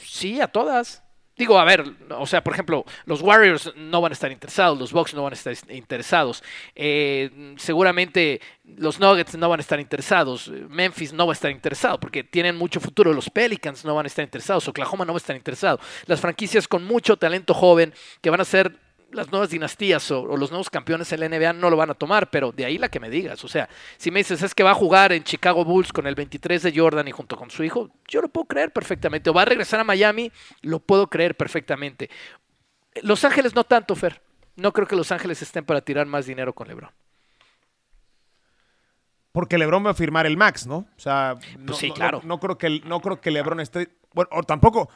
Sí, 0.04 0.40
a 0.40 0.48
todas. 0.48 1.02
Digo, 1.38 1.56
a 1.56 1.64
ver, 1.64 1.84
o 2.10 2.26
sea, 2.26 2.42
por 2.42 2.52
ejemplo, 2.52 2.84
los 3.06 3.22
Warriors 3.22 3.72
no 3.76 4.00
van 4.00 4.10
a 4.10 4.14
estar 4.14 4.32
interesados, 4.32 4.76
los 4.76 4.92
Bucks 4.92 5.14
no 5.14 5.22
van 5.22 5.32
a 5.32 5.36
estar 5.36 5.54
interesados, 5.68 6.42
eh, 6.74 7.54
seguramente 7.56 8.40
los 8.64 8.98
Nuggets 8.98 9.36
no 9.36 9.48
van 9.48 9.60
a 9.60 9.62
estar 9.62 9.78
interesados, 9.78 10.48
Memphis 10.68 11.12
no 11.12 11.28
va 11.28 11.32
a 11.32 11.34
estar 11.34 11.52
interesado 11.52 12.00
porque 12.00 12.24
tienen 12.24 12.56
mucho 12.56 12.80
futuro, 12.80 13.12
los 13.12 13.30
Pelicans 13.30 13.84
no 13.84 13.94
van 13.94 14.06
a 14.06 14.08
estar 14.08 14.24
interesados, 14.24 14.66
Oklahoma 14.66 15.04
no 15.04 15.12
va 15.12 15.18
a 15.18 15.24
estar 15.24 15.36
interesado, 15.36 15.78
las 16.06 16.20
franquicias 16.20 16.66
con 16.66 16.82
mucho 16.82 17.16
talento 17.16 17.54
joven 17.54 17.94
que 18.20 18.30
van 18.30 18.40
a 18.40 18.44
ser 18.44 18.87
las 19.10 19.30
nuevas 19.30 19.50
dinastías 19.50 20.10
o, 20.10 20.36
los 20.36 20.50
nuevos 20.50 20.70
campeones 20.70 21.10
en 21.12 21.20
la 21.20 21.28
NBA 21.28 21.52
no 21.54 21.70
lo 21.70 21.76
van 21.76 21.90
a 21.90 21.94
tomar, 21.94 22.30
pero 22.30 22.52
de 22.52 22.64
ahí 22.64 22.78
la 22.78 22.88
que 22.88 23.00
me 23.00 23.08
digas. 23.10 23.42
O 23.44 23.48
sea, 23.48 23.68
si 23.96 24.10
me 24.10 24.20
dices 24.20 24.42
es 24.42 24.54
que 24.54 24.62
va 24.62 24.72
a 24.72 24.74
jugar 24.74 25.12
en 25.12 25.24
Chicago 25.24 25.64
Bulls 25.64 25.92
con 25.92 26.06
el 26.06 26.14
23 26.14 26.62
de 26.62 26.72
Jordan 26.78 27.08
y 27.08 27.12
junto 27.12 27.36
con 27.36 27.50
su 27.50 27.64
hijo, 27.64 27.90
yo 28.06 28.20
lo 28.20 28.28
puedo 28.28 28.46
creer 28.46 28.72
perfectamente. 28.72 29.30
O 29.30 29.34
va 29.34 29.42
a 29.42 29.46
regresar 29.46 29.80
a 29.80 29.84
Miami, 29.84 30.30
lo 30.62 30.80
puedo 30.80 31.06
creer 31.06 31.36
perfectamente. 31.36 32.10
Los 33.02 33.24
Ángeles 33.24 33.54
no 33.54 33.64
tanto, 33.64 33.94
Fer. 33.94 34.20
No 34.56 34.72
creo 34.72 34.86
que 34.86 34.96
Los 34.96 35.12
Ángeles 35.12 35.40
estén 35.40 35.64
para 35.64 35.80
tirar 35.80 36.06
más 36.06 36.26
dinero 36.26 36.52
con 36.52 36.68
LeBron. 36.68 36.90
Porque 39.32 39.58
LeBron 39.58 39.86
va 39.86 39.90
a 39.90 39.94
firmar 39.94 40.26
el 40.26 40.36
max, 40.36 40.66
¿no? 40.66 40.78
O 40.78 40.88
sea, 41.00 41.36
Pues 41.38 41.58
no, 41.58 41.74
sí, 41.74 41.88
no- 41.88 41.94
claro. 41.94 42.20
No, 42.24 42.40
creo 42.40 42.58
que 42.58 42.80
no 42.84 43.00
creo 43.00 43.20
que 43.20 43.30
LeBron 43.30 43.60
esté. 43.60 43.88
Bueno, 44.12 44.30
o 44.32 44.42
tampoco. 44.42 44.90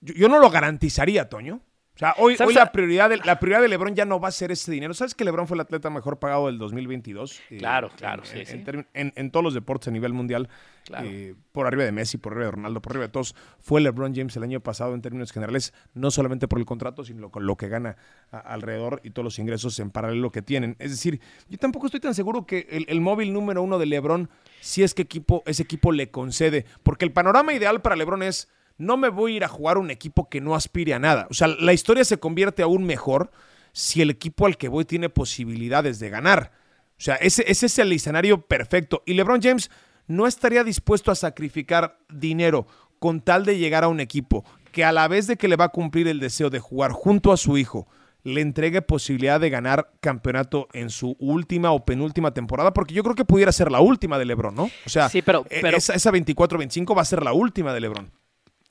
Yo, 0.00 0.14
yo 0.14 0.28
no 0.28 0.38
lo 0.38 0.50
garantizaría, 0.50 1.28
Toño. 1.28 1.60
Sea, 2.02 2.14
hoy, 2.18 2.36
¿Sabes 2.36 2.56
hoy 2.56 2.60
a- 2.60 2.64
la 2.64 2.72
prioridad 2.72 3.08
de, 3.10 3.18
la 3.18 3.38
prioridad 3.38 3.62
de 3.62 3.68
LeBron 3.68 3.94
ya 3.94 4.04
no 4.04 4.18
va 4.18 4.26
a 4.28 4.32
ser 4.32 4.50
ese 4.50 4.72
dinero. 4.72 4.92
¿Sabes 4.92 5.14
que 5.14 5.24
LeBron 5.24 5.46
fue 5.46 5.54
el 5.56 5.60
atleta 5.60 5.88
mejor 5.88 6.18
pagado 6.18 6.46
del 6.48 6.58
2022? 6.58 7.40
Eh, 7.50 7.58
Claro, 7.58 7.90
claro, 7.96 8.22
en, 8.24 8.28
sí, 8.28 8.38
en- 8.40 8.46
sí. 8.46 8.52
en 8.54 8.64
términ- 8.64 8.86
en- 8.94 9.12
en 9.14 9.30
todos 9.30 9.44
los 9.44 9.54
deportes 9.54 9.86
a 9.88 9.90
nivel 9.92 10.12
mundial, 10.12 10.48
Claro. 10.84 11.06
eh, 11.08 11.36
por 11.52 11.66
arriba 11.68 11.84
de 11.84 11.92
Messi, 11.92 12.18
por 12.18 12.32
arriba 12.32 12.46
de 12.46 12.50
Ronaldo, 12.52 12.82
por 12.82 12.90
arriba 12.92 13.06
de 13.06 13.12
todos, 13.12 13.36
fue 13.60 13.80
LeBron 13.80 14.14
James 14.16 14.36
el 14.36 14.42
año 14.42 14.58
pasado 14.58 14.94
en 14.94 15.00
términos 15.00 15.30
generales, 15.30 15.72
no 15.94 16.10
solamente 16.10 16.48
por 16.48 16.58
el 16.58 16.64
contrato, 16.66 17.04
sino 17.04 17.30
con 17.30 17.46
lo 17.46 17.56
que 17.56 17.68
gana 17.68 17.96
a- 18.32 18.38
alrededor 18.38 19.00
y 19.04 19.10
todos 19.10 19.22
los 19.24 19.38
ingresos 19.38 19.78
en 19.78 19.90
paralelo 19.92 20.32
que 20.32 20.42
tienen. 20.42 20.74
Es 20.80 20.90
decir, 20.90 21.20
yo 21.48 21.56
tampoco 21.58 21.86
estoy 21.86 22.00
tan 22.00 22.14
seguro 22.14 22.46
que 22.46 22.66
el, 22.70 22.84
el 22.88 23.00
móvil 23.00 23.32
número 23.32 23.62
uno 23.62 23.78
de 23.78 23.86
LeBron, 23.86 24.28
si 24.60 24.82
es 24.82 24.92
que 24.94 25.02
equipo, 25.02 25.44
ese 25.46 25.62
equipo 25.62 25.92
le 25.92 26.10
concede, 26.10 26.66
porque 26.82 27.04
el 27.04 27.12
panorama 27.12 27.52
ideal 27.54 27.80
para 27.80 27.94
LeBron 27.94 28.24
es 28.24 28.48
no 28.78 28.96
me 28.96 29.08
voy 29.08 29.34
a 29.34 29.36
ir 29.36 29.44
a 29.44 29.48
jugar 29.48 29.78
un 29.78 29.90
equipo 29.90 30.28
que 30.28 30.40
no 30.40 30.54
aspire 30.54 30.94
a 30.94 30.98
nada. 30.98 31.26
O 31.30 31.34
sea, 31.34 31.48
la 31.48 31.72
historia 31.72 32.04
se 32.04 32.18
convierte 32.18 32.62
aún 32.62 32.84
mejor 32.84 33.30
si 33.72 34.02
el 34.02 34.10
equipo 34.10 34.46
al 34.46 34.56
que 34.56 34.68
voy 34.68 34.84
tiene 34.84 35.08
posibilidades 35.08 35.98
de 35.98 36.10
ganar. 36.10 36.52
O 36.98 37.04
sea, 37.04 37.16
ese, 37.16 37.44
ese 37.50 37.66
es 37.66 37.78
el 37.78 37.92
escenario 37.92 38.42
perfecto. 38.46 39.02
Y 39.06 39.14
LeBron 39.14 39.40
James 39.42 39.70
no 40.06 40.26
estaría 40.26 40.62
dispuesto 40.64 41.10
a 41.10 41.14
sacrificar 41.14 41.98
dinero 42.08 42.66
con 42.98 43.20
tal 43.20 43.44
de 43.44 43.58
llegar 43.58 43.82
a 43.84 43.88
un 43.88 44.00
equipo 44.00 44.44
que 44.72 44.84
a 44.84 44.92
la 44.92 45.08
vez 45.08 45.26
de 45.26 45.36
que 45.36 45.48
le 45.48 45.56
va 45.56 45.66
a 45.66 45.68
cumplir 45.70 46.06
el 46.08 46.20
deseo 46.20 46.48
de 46.50 46.58
jugar 46.60 46.92
junto 46.92 47.32
a 47.32 47.36
su 47.36 47.58
hijo, 47.58 47.86
le 48.24 48.40
entregue 48.40 48.82
posibilidad 48.82 49.40
de 49.40 49.50
ganar 49.50 49.90
campeonato 50.00 50.68
en 50.72 50.90
su 50.90 51.16
última 51.18 51.72
o 51.72 51.84
penúltima 51.84 52.32
temporada, 52.32 52.72
porque 52.72 52.94
yo 52.94 53.02
creo 53.02 53.16
que 53.16 53.24
pudiera 53.24 53.50
ser 53.52 53.70
la 53.72 53.80
última 53.80 54.18
de 54.18 54.24
LeBron, 54.26 54.54
¿no? 54.54 54.70
O 54.86 54.88
sea, 54.88 55.08
Sí, 55.08 55.22
pero- 55.22 55.44
pero- 55.44 55.76
esa, 55.76 55.94
esa 55.94 56.10
24-25 56.12 56.96
va 56.96 57.02
a 57.02 57.04
ser 57.04 57.22
la 57.24 57.32
última 57.32 57.74
de 57.74 57.80
LeBron. 57.80 58.10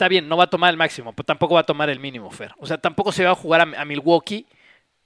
Está 0.01 0.07
bien, 0.07 0.27
no 0.27 0.35
va 0.35 0.45
a 0.45 0.49
tomar 0.49 0.71
el 0.71 0.77
máximo, 0.77 1.13
pero 1.13 1.27
tampoco 1.27 1.53
va 1.53 1.59
a 1.59 1.63
tomar 1.63 1.87
el 1.91 1.99
mínimo, 1.99 2.31
Fer. 2.31 2.55
O 2.57 2.65
sea, 2.65 2.79
tampoco 2.79 3.11
se 3.11 3.23
va 3.23 3.33
a 3.33 3.35
jugar 3.35 3.61
a, 3.61 3.81
a 3.81 3.85
Milwaukee 3.85 4.47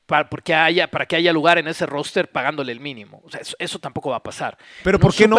para, 0.05 0.29
porque 0.29 0.55
haya, 0.55 0.89
para 0.89 1.05
que 1.05 1.17
haya 1.17 1.33
lugar 1.33 1.57
en 1.57 1.67
ese 1.67 1.85
roster 1.85 2.31
pagándole 2.31 2.71
el 2.71 2.79
mínimo. 2.79 3.21
O 3.25 3.29
sea, 3.29 3.41
eso, 3.41 3.57
eso 3.59 3.77
tampoco 3.77 4.11
va 4.11 4.15
a 4.15 4.23
pasar. 4.23 4.57
Pero 4.85 4.97
¿por 4.97 5.13
qué 5.13 5.27
no? 5.27 5.35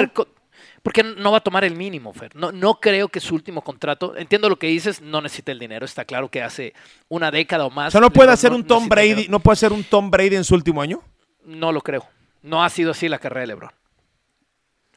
Porque 0.83 1.03
no 1.03 1.31
va 1.31 1.39
a 1.39 1.41
tomar 1.41 1.65
el 1.65 1.75
mínimo, 1.75 2.13
Fer. 2.13 2.37
No, 2.37 2.53
no 2.53 2.81
creo 2.81 3.09
que 3.09 3.19
su 3.19 3.35
último 3.35 3.63
contrato, 3.63 4.15
entiendo 4.19 4.51
lo 4.51 4.59
que 4.59 4.67
dices, 4.67 5.01
no 5.01 5.23
necesita 5.23 5.53
el 5.53 5.59
dinero. 5.59 5.87
Está 5.87 6.05
claro 6.05 6.29
que 6.29 6.43
hace 6.43 6.75
una 7.09 7.31
década 7.31 7.65
o 7.65 7.71
más. 7.71 7.89
O 7.89 7.91
sea, 7.93 8.03
no 8.03 8.11
puede 8.11 8.33
hacer 8.33 8.53
un 8.53 8.63
Tom 8.63 8.91
Brady, 8.91 9.09
dinero. 9.15 9.31
no 9.31 9.41
puede 9.41 9.55
hacer 9.55 9.73
un 9.73 9.85
Tom 9.85 10.11
Brady 10.11 10.37
en 10.37 10.45
su 10.45 10.55
último 10.55 10.83
año. 10.83 11.01
No 11.47 11.73
lo 11.73 11.81
creo. 11.81 12.07
No 12.43 12.63
ha 12.63 12.69
sido 12.69 12.91
así 12.91 13.09
la 13.09 13.19
carrera 13.19 13.41
de 13.41 13.47
LeBron. 13.47 13.71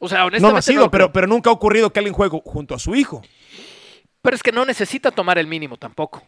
O 0.00 0.06
sea, 0.08 0.18
No, 0.18 0.26
honestamente. 0.26 0.52
no 0.52 0.58
ha 0.58 0.62
sido, 0.62 0.90
pero, 0.90 1.10
pero 1.10 1.26
nunca 1.26 1.48
ha 1.48 1.52
ocurrido 1.54 1.90
que 1.90 2.00
alguien 2.00 2.12
juegue 2.14 2.38
junto 2.44 2.74
a 2.74 2.78
su 2.78 2.94
hijo. 2.94 3.22
Pero 4.22 4.36
es 4.36 4.42
que 4.42 4.52
no 4.52 4.64
necesita 4.64 5.10
tomar 5.10 5.38
el 5.38 5.46
mínimo 5.46 5.76
tampoco. 5.76 6.22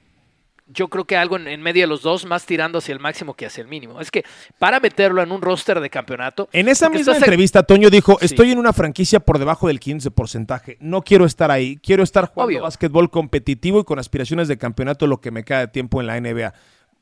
Yo 0.68 0.88
creo 0.88 1.04
que 1.04 1.16
algo 1.16 1.36
en, 1.36 1.48
en 1.48 1.60
medio 1.60 1.82
de 1.82 1.86
los 1.88 2.00
dos, 2.02 2.24
más 2.24 2.46
tirando 2.46 2.78
hacia 2.78 2.92
el 2.94 3.00
máximo 3.00 3.34
que 3.34 3.44
hacia 3.44 3.60
el 3.60 3.68
mínimo. 3.68 4.00
Es 4.00 4.10
que 4.10 4.24
para 4.58 4.80
meterlo 4.80 5.20
en 5.22 5.30
un 5.32 5.42
roster 5.42 5.80
de 5.80 5.90
campeonato. 5.90 6.48
En 6.52 6.68
esa 6.68 6.88
misma 6.88 7.16
entrevista, 7.16 7.62
Toño 7.64 7.90
dijo, 7.90 8.16
Sí. 8.20 8.26
estoy 8.26 8.52
en 8.52 8.58
una 8.58 8.72
franquicia 8.72 9.20
por 9.20 9.38
debajo 9.38 9.66
del 9.68 9.80
15 9.80 10.10
porcentaje. 10.12 10.78
No 10.80 11.02
quiero 11.02 11.26
estar 11.26 11.50
ahí. 11.50 11.76
Quiero 11.82 12.02
estar 12.02 12.26
jugando 12.28 12.46
Obvio. 12.54 12.62
básquetbol 12.62 13.10
competitivo 13.10 13.80
y 13.80 13.84
con 13.84 13.98
aspiraciones 13.98 14.48
de 14.48 14.56
campeonato 14.56 15.06
lo 15.06 15.20
que 15.20 15.30
me 15.30 15.44
queda 15.44 15.58
de 15.60 15.68
tiempo 15.68 16.00
en 16.00 16.06
la 16.06 16.16
NBA. 16.18 16.54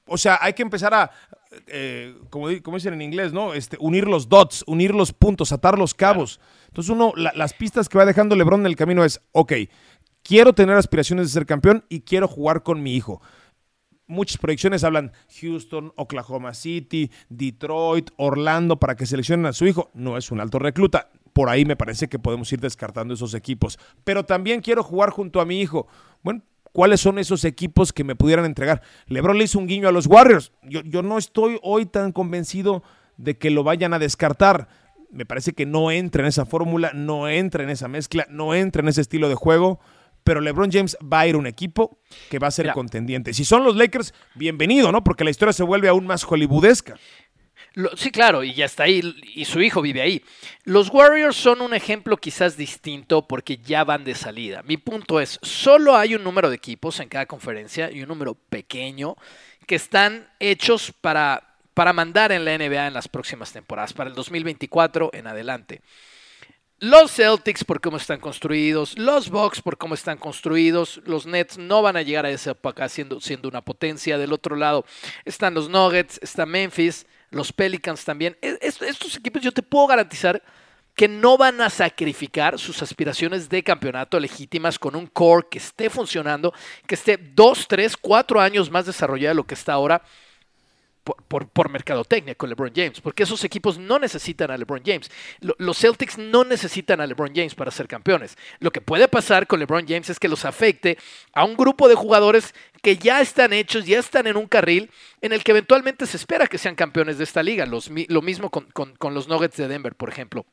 O 0.06 0.18
sea, 0.18 0.38
hay 0.42 0.54
que 0.54 0.62
empezar 0.62 0.92
a, 0.92 1.10
eh, 1.68 2.16
como, 2.30 2.48
como 2.64 2.78
dicen 2.78 2.94
en 2.94 3.02
inglés, 3.02 3.32
¿no? 3.32 3.54
Este, 3.54 3.76
unir 3.78 4.08
los 4.08 4.28
dots, 4.28 4.64
unir 4.66 4.92
los 4.92 5.12
puntos, 5.12 5.52
atar 5.52 5.78
los 5.78 5.94
cabos. 5.94 6.40
Entonces 6.66 6.90
uno, 6.90 7.12
la- 7.14 7.32
las 7.36 7.52
pistas 7.52 7.88
que 7.88 7.98
va 7.98 8.04
dejando 8.04 8.34
LeBron 8.34 8.60
en 8.60 8.66
el 8.66 8.74
camino 8.74 9.04
es, 9.04 9.20
ok, 9.30 9.52
quiero 10.22 10.52
tener 10.52 10.76
aspiraciones 10.76 11.26
de 11.26 11.32
ser 11.32 11.46
campeón 11.46 11.84
y 11.88 12.00
quiero 12.00 12.28
jugar 12.28 12.62
con 12.62 12.82
mi 12.82 12.94
hijo 12.94 13.20
muchas 14.10 14.36
proyecciones 14.36 14.84
hablan 14.84 15.12
Houston, 15.40 15.92
Oklahoma 15.96 16.52
City, 16.52 17.10
Detroit, 17.28 18.10
Orlando 18.16 18.78
para 18.78 18.96
que 18.96 19.06
seleccionen 19.06 19.46
a 19.46 19.52
su 19.52 19.66
hijo. 19.66 19.90
No 19.94 20.18
es 20.18 20.30
un 20.30 20.40
alto 20.40 20.58
recluta. 20.58 21.08
Por 21.32 21.48
ahí 21.48 21.64
me 21.64 21.76
parece 21.76 22.08
que 22.08 22.18
podemos 22.18 22.52
ir 22.52 22.60
descartando 22.60 23.14
esos 23.14 23.34
equipos. 23.34 23.78
Pero 24.04 24.24
también 24.24 24.60
quiero 24.60 24.82
jugar 24.82 25.10
junto 25.10 25.40
a 25.40 25.46
mi 25.46 25.60
hijo. 25.60 25.86
Bueno, 26.22 26.42
¿cuáles 26.72 27.00
son 27.00 27.18
esos 27.18 27.44
equipos 27.44 27.92
que 27.92 28.04
me 28.04 28.16
pudieran 28.16 28.44
entregar? 28.44 28.82
LeBron 29.06 29.38
le 29.38 29.44
hizo 29.44 29.58
un 29.58 29.66
guiño 29.66 29.88
a 29.88 29.92
los 29.92 30.06
Warriors. 30.06 30.52
Yo, 30.64 30.80
yo 30.82 31.02
no 31.02 31.16
estoy 31.16 31.58
hoy 31.62 31.86
tan 31.86 32.12
convencido 32.12 32.82
de 33.16 33.38
que 33.38 33.50
lo 33.50 33.62
vayan 33.62 33.94
a 33.94 33.98
descartar. 33.98 34.68
Me 35.12 35.24
parece 35.24 35.52
que 35.52 35.66
no 35.66 35.90
entra 35.90 36.22
en 36.22 36.28
esa 36.28 36.46
fórmula, 36.46 36.92
no 36.94 37.28
entra 37.28 37.62
en 37.62 37.70
esa 37.70 37.88
mezcla, 37.88 38.26
no 38.28 38.54
entra 38.54 38.82
en 38.82 38.88
ese 38.88 39.00
estilo 39.00 39.28
de 39.28 39.34
juego 39.34 39.80
pero 40.24 40.40
LeBron 40.40 40.70
James 40.70 40.96
va 41.00 41.20
a 41.20 41.26
ir 41.26 41.34
a 41.34 41.38
un 41.38 41.46
equipo 41.46 41.98
que 42.28 42.38
va 42.38 42.48
a 42.48 42.50
ser 42.50 42.66
Mira. 42.66 42.74
contendiente. 42.74 43.32
Si 43.34 43.44
son 43.44 43.64
los 43.64 43.76
Lakers, 43.76 44.14
bienvenido, 44.34 44.92
¿no? 44.92 45.02
Porque 45.04 45.24
la 45.24 45.30
historia 45.30 45.52
se 45.52 45.62
vuelve 45.62 45.88
aún 45.88 46.06
más 46.06 46.24
hollywoodesca. 46.24 46.96
Lo- 47.74 47.96
sí, 47.96 48.10
claro, 48.10 48.42
y 48.42 48.52
ya 48.54 48.64
está 48.64 48.84
ahí, 48.84 49.00
y 49.34 49.44
su 49.44 49.60
hijo 49.60 49.80
vive 49.80 50.00
ahí. 50.02 50.24
Los 50.64 50.90
Warriors 50.90 51.36
son 51.36 51.60
un 51.60 51.72
ejemplo 51.72 52.16
quizás 52.16 52.56
distinto 52.56 53.28
porque 53.28 53.58
ya 53.58 53.84
van 53.84 54.02
de 54.02 54.14
salida. 54.16 54.62
Mi 54.64 54.76
punto 54.76 55.20
es, 55.20 55.38
solo 55.42 55.96
hay 55.96 56.14
un 56.16 56.24
número 56.24 56.50
de 56.50 56.56
equipos 56.56 56.98
en 56.98 57.08
cada 57.08 57.26
conferencia 57.26 57.90
y 57.92 58.02
un 58.02 58.08
número 58.08 58.34
pequeño 58.34 59.14
que 59.66 59.76
están 59.76 60.26
hechos 60.40 60.92
para, 61.00 61.54
para 61.74 61.92
mandar 61.92 62.32
en 62.32 62.44
la 62.44 62.58
NBA 62.58 62.88
en 62.88 62.94
las 62.94 63.06
próximas 63.06 63.52
temporadas, 63.52 63.92
para 63.92 64.10
el 64.10 64.16
2024 64.16 65.10
en 65.12 65.28
adelante. 65.28 65.80
Los 66.82 67.12
Celtics 67.12 67.62
por 67.62 67.78
cómo 67.82 67.98
están 67.98 68.20
construidos, 68.20 68.96
los 68.98 69.28
Bucks 69.28 69.60
por 69.60 69.76
cómo 69.76 69.92
están 69.92 70.16
construidos, 70.16 71.02
los 71.04 71.26
Nets 71.26 71.58
no 71.58 71.82
van 71.82 71.98
a 71.98 72.02
llegar 72.02 72.24
a 72.24 72.30
esa 72.30 72.52
época 72.52 72.88
siendo, 72.88 73.20
siendo 73.20 73.50
una 73.50 73.60
potencia. 73.60 74.16
Del 74.16 74.32
otro 74.32 74.56
lado 74.56 74.86
están 75.26 75.52
los 75.52 75.68
Nuggets, 75.68 76.18
está 76.22 76.46
Memphis, 76.46 77.04
los 77.30 77.52
Pelicans 77.52 78.02
también. 78.06 78.34
E- 78.40 78.58
est- 78.62 78.80
Estos 78.80 79.14
equipos 79.16 79.42
yo 79.42 79.52
te 79.52 79.62
puedo 79.62 79.88
garantizar 79.88 80.42
que 80.94 81.06
no 81.06 81.36
van 81.36 81.60
a 81.60 81.68
sacrificar 81.68 82.58
sus 82.58 82.80
aspiraciones 82.82 83.50
de 83.50 83.62
campeonato 83.62 84.18
legítimas 84.18 84.78
con 84.78 84.96
un 84.96 85.06
core 85.06 85.46
que 85.50 85.58
esté 85.58 85.90
funcionando, 85.90 86.54
que 86.86 86.94
esté 86.94 87.18
dos, 87.18 87.68
tres, 87.68 87.94
cuatro 87.94 88.40
años 88.40 88.70
más 88.70 88.86
desarrollado 88.86 89.32
de 89.32 89.36
lo 89.36 89.46
que 89.46 89.54
está 89.54 89.74
ahora 89.74 90.02
por, 91.04 91.48
por, 91.48 91.70
mercadotecnia 91.70 92.34
con 92.34 92.48
LeBron 92.50 92.72
James, 92.74 93.00
porque 93.00 93.22
esos 93.22 93.42
equipos 93.44 93.78
no 93.78 93.98
necesitan 93.98 94.50
a 94.50 94.56
LeBron 94.56 94.82
James. 94.84 95.10
Lo- 95.40 95.54
los 95.58 95.78
Celtics 95.78 96.18
no 96.18 96.44
necesitan 96.44 97.00
a 97.00 97.06
LeBron 97.06 97.32
James 97.34 97.54
para 97.54 97.70
ser 97.70 97.88
campeones. 97.88 98.36
Lo 98.58 98.70
que 98.70 98.80
puede 98.80 99.08
pasar 99.08 99.46
con 99.46 99.60
LeBron 99.60 99.86
James 99.86 100.10
es 100.10 100.18
que 100.18 100.28
los 100.28 100.44
afecte 100.44 100.98
a 101.32 101.44
un 101.44 101.56
grupo 101.56 101.88
de 101.88 101.94
jugadores 101.94 102.54
que 102.82 102.96
ya 102.96 103.20
están 103.20 103.52
hechos, 103.52 103.86
ya 103.86 103.98
están 103.98 104.26
en 104.26 104.36
un 104.36 104.46
carril 104.46 104.90
en 105.20 105.32
el 105.32 105.42
que 105.42 105.52
eventualmente 105.52 106.06
se 106.06 106.16
espera 106.16 106.46
que 106.46 106.58
sean 106.58 106.74
campeones 106.74 107.18
de 107.18 107.24
esta 107.24 107.42
liga. 107.42 107.66
Lo 107.66 108.22
mismo 108.22 108.50
con, 108.50 108.66
con- 108.72 108.94
con 108.96 109.14
los 109.14 109.28
Nuggets 109.28 109.56
de 109.56 109.68
Denver, 109.68 109.94
por 109.94 110.08
ejemplo. 110.10 110.44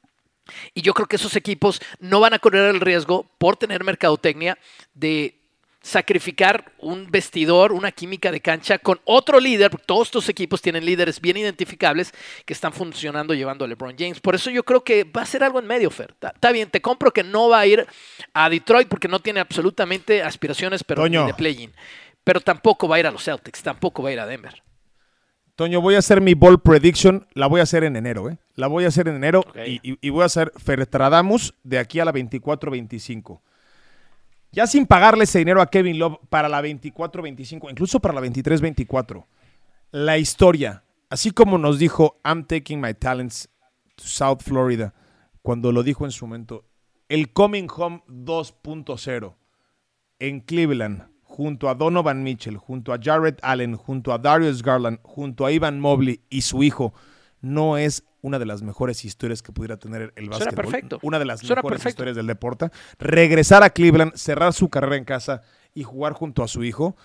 Y 0.73 0.81
yo 0.81 0.93
creo 0.93 1.07
que 1.07 1.17
esos 1.17 1.36
equipos 1.36 1.81
no 1.99 2.21
van 2.21 2.33
a 2.33 2.39
correr 2.39 2.73
el 2.73 2.79
riesgo 2.79 3.29
por 3.38 3.57
tener 3.57 3.83
mercadotecnia 3.83 4.57
de 4.93 5.41
sacrificar 5.81 6.71
un 6.79 7.09
vestidor, 7.09 7.71
una 7.71 7.91
química 7.91 8.31
de 8.31 8.41
cancha 8.41 8.77
con 8.79 8.99
otro 9.05 9.39
líder. 9.39 9.71
porque 9.71 9.85
Todos 9.85 10.07
estos 10.09 10.29
equipos 10.29 10.61
tienen 10.61 10.85
líderes 10.85 11.21
bien 11.21 11.37
identificables 11.37 12.13
que 12.45 12.53
están 12.53 12.73
funcionando 12.73 13.33
llevando 13.33 13.63
a 13.63 13.67
LeBron 13.67 13.95
James. 13.97 14.19
Por 14.19 14.35
eso 14.35 14.49
yo 14.49 14.63
creo 14.63 14.83
que 14.83 15.03
va 15.05 15.21
a 15.21 15.25
ser 15.25 15.43
algo 15.43 15.59
en 15.59 15.67
medio, 15.67 15.89
Fer. 15.89 16.15
Está- 16.21 16.51
bien, 16.51 16.69
te 16.69 16.81
compro 16.81 17.11
que 17.11 17.23
no 17.23 17.49
va 17.49 17.59
a 17.59 17.65
ir 17.67 17.85
a 18.33 18.49
Detroit 18.49 18.87
porque 18.87 19.07
no 19.07 19.19
tiene 19.19 19.39
absolutamente 19.39 20.21
aspiraciones 20.23 20.83
pero 20.83 21.03
ni 21.03 21.15
Toño. 21.15 21.27
de 21.27 21.33
play-in. 21.33 21.71
Pero 22.23 22.41
tampoco 22.41 22.87
va 22.87 22.97
a 22.97 22.99
ir 22.99 23.07
a 23.07 23.11
los 23.11 23.23
Celtics, 23.23 23.63
tampoco 23.63 24.03
va 24.03 24.09
a 24.09 24.13
ir 24.13 24.19
a 24.19 24.25
Denver. 24.25 24.61
Toño, 25.55 25.81
voy 25.81 25.95
a 25.95 25.99
hacer 25.99 26.21
mi 26.21 26.33
ball 26.35 26.61
prediction. 26.61 27.25
La 27.33 27.47
voy 27.47 27.61
a 27.61 27.63
hacer 27.63 27.83
en 27.83 27.95
enero, 27.95 28.29
¿eh? 28.29 28.37
La 28.55 28.67
voy 28.67 28.83
a 28.85 28.89
hacer 28.89 29.07
en 29.07 29.15
enero 29.15 29.39
Ok. 29.39 29.57
y, 29.65 29.79
y- 29.91 29.97
y 30.01 30.09
voy 30.09 30.21
a 30.23 30.25
hacer 30.25 30.51
Fertradamus 30.57 31.53
de 31.63 31.79
aquí 31.79 31.99
a 31.99 32.05
la 32.05 32.11
24-25. 32.11 33.41
Ya 34.51 34.65
sin 34.67 34.86
pagarle 34.86 35.25
ese 35.25 35.39
dinero 35.39 35.62
a 35.62 35.67
Kevin 35.67 35.99
Love 35.99 36.19
para 36.29 36.49
la 36.49 36.62
24-25, 36.62 37.69
incluso 37.69 37.99
para 37.99 38.13
la 38.13 38.21
23-24. 38.21 39.25
La 39.91 40.17
historia, 40.17 40.83
así 41.10 41.31
como 41.31 41.57
nos 41.57 41.79
dijo, 41.79 42.19
I'm 42.23 42.45
taking 42.45 42.81
my 42.81 42.93
talents 42.93 43.49
to 43.95 44.03
South 44.03 44.39
Florida, 44.43 44.93
cuando 45.41 45.71
lo 45.71 45.83
dijo 45.83 46.05
en 46.05 46.12
su 46.12 46.25
momento, 46.25 46.65
el 47.10 47.31
Coming 47.31 47.67
Home 47.75 48.03
2.0 48.07 49.36
en 50.19 50.39
Cleveland, 50.41 51.07
junto 51.23 51.69
a 51.69 51.75
Donovan 51.75 52.23
Mitchell, 52.23 52.57
junto 52.57 52.93
a 52.93 52.99
Jared 53.01 53.38
Allen, 53.41 53.75
junto 53.75 54.12
a 54.12 54.17
Darius 54.17 54.63
Garland, 54.63 54.99
junto 55.03 55.45
a 55.45 55.51
Ivan 55.51 55.79
Mobley 55.79 56.21
y 56.29 56.41
su 56.41 56.63
hijo, 56.63 56.93
no 57.41 57.77
es 57.77 58.03
una 58.27 58.37
de 58.39 58.45
las 58.45 58.61
mejores 58.61 59.03
historias 59.05 59.41
que 59.41 59.51
pudiera 59.51 59.77
tener 59.77 60.13
el 60.15 60.25
Suena 60.25 60.37
básquetbol. 60.45 60.55
perfecto. 60.65 60.99
Una 61.01 61.17
de 61.19 61.25
las 61.25 61.39
Suena 61.39 61.55
mejores 61.55 61.77
perfecto. 61.79 61.89
historias 62.03 62.15
del 62.15 62.27
deporte. 62.27 62.69
Regresar 62.99 63.63
a 63.63 63.69
Cleveland, 63.71 64.13
cerrar 64.15 64.53
su 64.53 64.69
carrera 64.69 64.95
en 64.97 65.05
casa 65.05 65.41
y 65.73 65.83
jugar 65.83 66.13
junto 66.13 66.43
a 66.43 66.47
su 66.47 66.63
hijo. 66.63 66.95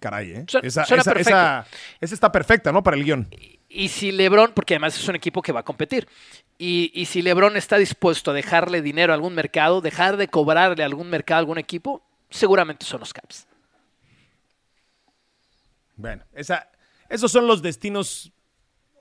caray, 0.00 0.30
¿eh? 0.30 0.46
Esa, 0.62 0.84
suena 0.84 1.00
esa- 1.02 1.12
esa- 1.12 1.66
esa 2.00 2.14
está 2.14 2.30
perfecta, 2.30 2.70
¿no? 2.70 2.82
Para 2.84 2.96
el 2.96 3.02
guion. 3.04 3.28
Y 3.68 3.88
si 3.88 4.12
LeBron, 4.12 4.52
porque 4.54 4.74
además 4.74 4.96
es 4.96 5.08
un 5.08 5.16
equipo 5.16 5.42
que 5.42 5.50
va 5.50 5.60
a 5.60 5.64
competir, 5.64 6.06
y, 6.56 6.92
y 6.94 7.06
si 7.06 7.20
LeBron 7.20 7.56
está 7.56 7.76
dispuesto 7.78 8.30
a 8.30 8.34
dejarle 8.34 8.80
dinero 8.80 9.12
a 9.12 9.16
algún 9.16 9.34
mercado, 9.34 9.80
dejar 9.80 10.16
de 10.16 10.28
cobrarle 10.28 10.84
a 10.84 10.86
algún 10.86 11.10
mercado 11.10 11.38
a 11.38 11.40
algún 11.40 11.58
equipo, 11.58 12.02
seguramente 12.30 12.86
son 12.86 13.00
los 13.00 13.12
Caps. 13.12 13.46
Bueno, 15.96 16.22
esa, 16.32 16.70
esos 17.08 17.32
son 17.32 17.46
los 17.46 17.60
destinos, 17.60 18.32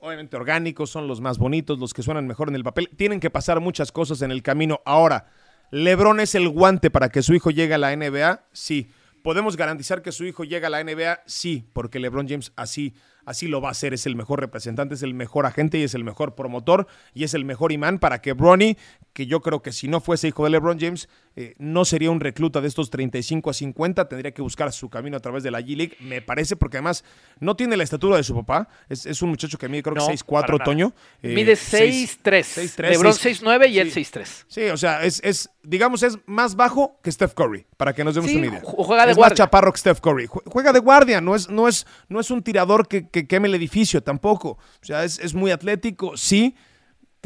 obviamente 0.08 0.36
orgánicos, 0.36 0.90
son 0.90 1.08
los 1.08 1.22
más 1.22 1.38
bonitos, 1.38 1.80
los 1.80 1.94
que 1.94 2.04
suenan 2.04 2.28
mejor 2.28 2.50
en 2.50 2.56
el 2.56 2.64
papel. 2.64 2.90
Tienen 2.96 3.20
que 3.20 3.30
pasar 3.30 3.60
muchas 3.60 3.92
cosas 3.92 4.22
en 4.22 4.32
el 4.32 4.42
camino. 4.42 4.82
Ahora, 4.86 5.28
¿Lebron 5.70 6.22
es 6.22 6.34
el 6.36 6.48
guante 6.48 6.90
para 6.90 7.10
que 7.10 7.22
su 7.22 7.34
hijo 7.34 7.52
llegue 7.52 7.74
a 7.74 7.78
la 7.78 7.96
NBA? 7.96 8.42
Sí. 8.54 8.90
¿Podemos 9.22 9.58
garantizar 9.58 10.02
que 10.02 10.14
su 10.14 10.24
hijo 10.26 10.46
llegue 10.46 10.66
a 10.66 10.70
la 10.70 10.82
NBA? 10.82 11.24
Sí, 11.26 11.68
porque 11.74 12.00
LeBron 12.00 12.30
James 12.30 12.54
así, 12.56 12.94
así 13.26 13.50
lo 13.50 13.60
va 13.60 13.68
a 13.68 13.72
hacer. 13.72 13.94
Es 13.94 14.06
el 14.06 14.16
mejor 14.16 14.40
representante, 14.40 14.96
es 14.96 15.04
el 15.04 15.14
mejor 15.14 15.46
agente 15.46 15.78
y 15.78 15.84
es 15.84 15.94
el 15.96 16.06
mejor 16.06 16.36
promotor 16.36 16.88
y 17.14 17.26
es 17.26 17.34
el 17.34 17.44
mejor 17.44 17.74
imán 17.74 18.00
para 18.00 18.22
que 18.22 18.32
Bronny, 18.32 18.78
que 19.12 19.26
yo 19.26 19.42
creo 19.42 19.62
que 19.62 19.74
si 19.74 19.90
no 19.90 20.00
fuese 20.00 20.30
hijo 20.30 20.46
de 20.46 20.52
LeBron 20.52 20.80
James, 20.80 21.10
eh, 21.40 21.54
no 21.60 21.86
sería 21.86 22.10
un 22.10 22.20
recluta 22.20 22.62
de 22.62 22.68
estos 22.68 22.90
35 22.90 23.52
a 23.52 23.54
50, 23.54 24.10
tendría 24.10 24.32
que 24.32 24.42
buscar 24.42 24.74
su 24.74 24.90
camino 24.90 25.18
a 25.18 25.20
través 25.20 25.44
de 25.44 25.52
la 25.52 25.62
G-League, 25.62 25.96
me 26.00 26.20
parece, 26.22 26.56
porque 26.56 26.78
además 26.78 27.04
no 27.40 27.56
tiene 27.56 27.78
la 27.78 27.84
estatura 27.84 28.18
de 28.18 28.24
su 28.24 28.34
papá. 28.34 28.68
Es, 28.90 29.06
es 29.06 29.22
un 29.22 29.30
muchacho 29.30 29.58
que 29.60 29.70
mide 29.70 29.84
creo 29.84 29.94
que 29.94 30.00
No, 30.02 30.08
6'4, 30.08 30.26
para 30.42 30.48
nada. 30.54 30.64
Toño. 30.66 30.94
Eh, 31.22 31.36
Mide 31.36 31.56
seis- 31.56 32.18
6'3. 32.24 32.44
6'3, 32.76 32.90
LeBron 32.90 33.14
seis- 33.14 33.42
6'9 33.44 33.70
y 33.70 33.78
él 33.80 33.92
sí. 33.92 34.02
6'3. 34.02 34.46
Sí, 34.48 34.62
o 34.70 34.78
sea, 34.78 35.04
es, 35.04 35.22
es, 35.24 35.50
digamos, 35.62 36.02
es 36.02 36.18
más 36.26 36.56
bajo 36.56 37.00
que 37.04 37.12
Steph 37.12 37.36
Curry, 37.36 37.68
para 37.78 37.94
que 37.94 38.04
nos 38.04 38.16
demos 38.16 38.32
Sí, 38.32 38.38
una 38.38 38.48
idea. 38.48 38.62
ju- 38.64 38.84
juega 38.84 39.06
de 39.06 39.12
es 39.12 39.18
guardia. 39.18 39.32
más 39.34 39.38
chaparro 39.38 39.72
que 39.72 39.78
Steph 39.80 40.00
Curry. 40.02 40.26
Jue- 40.28 40.42
Juega 40.48 40.74
de 40.74 40.80
guardia, 40.80 41.22
no 41.22 41.36
es, 41.36 41.50
no 41.50 41.68
es, 41.68 41.86
no 42.10 42.20
es 42.20 42.32
un 42.32 42.42
tirador 42.42 42.88
que, 42.88 43.08
que 43.10 43.28
queme 43.28 43.48
el 43.48 43.54
edificio 43.54 44.02
tampoco. 44.02 44.58
O 44.82 44.86
sea, 44.86 45.04
es, 45.04 45.20
es 45.20 45.36
muy 45.36 45.52
atlético, 45.52 46.18
sí. 46.18 46.56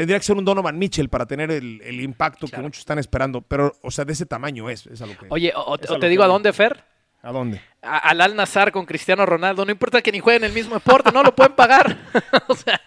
Tendría 0.01 0.17
que 0.17 0.25
ser 0.25 0.35
un 0.35 0.43
Donovan 0.43 0.79
Mitchell 0.79 1.09
para 1.09 1.27
tener 1.27 1.51
el, 1.51 1.79
el 1.83 2.01
impacto 2.01 2.47
que 2.47 2.57
muchos 2.57 2.79
están 2.79 2.97
esperando, 2.97 3.41
pero, 3.41 3.71
o 3.83 3.91
sea, 3.91 4.03
de 4.03 4.13
ese 4.13 4.25
tamaño 4.25 4.67
es. 4.67 4.87
es 4.87 4.99
a 4.99 5.05
lo 5.05 5.15
que, 5.15 5.27
Oye, 5.29 5.53
o, 5.55 5.77
es 5.79 5.91
a 5.91 5.99
te 5.99 6.09
digo 6.09 6.23
a 6.23 6.27
dónde, 6.27 6.51
Fer. 6.53 6.83
¿A 7.21 7.31
dónde? 7.31 7.61
A- 7.83 7.99
Al 7.99 8.19
Al 8.21 8.35
Nazar 8.35 8.71
con 8.71 8.83
Cristiano 8.87 9.27
Ronaldo. 9.27 9.63
No 9.63 9.71
importa 9.71 10.01
que 10.01 10.11
ni 10.11 10.19
jueguen 10.19 10.43
el 10.45 10.53
mismo 10.53 10.73
deporte, 10.73 11.11
no 11.11 11.21
lo 11.21 11.35
pueden 11.35 11.53
pagar. 11.53 11.95
o 12.47 12.55
sea, 12.55 12.81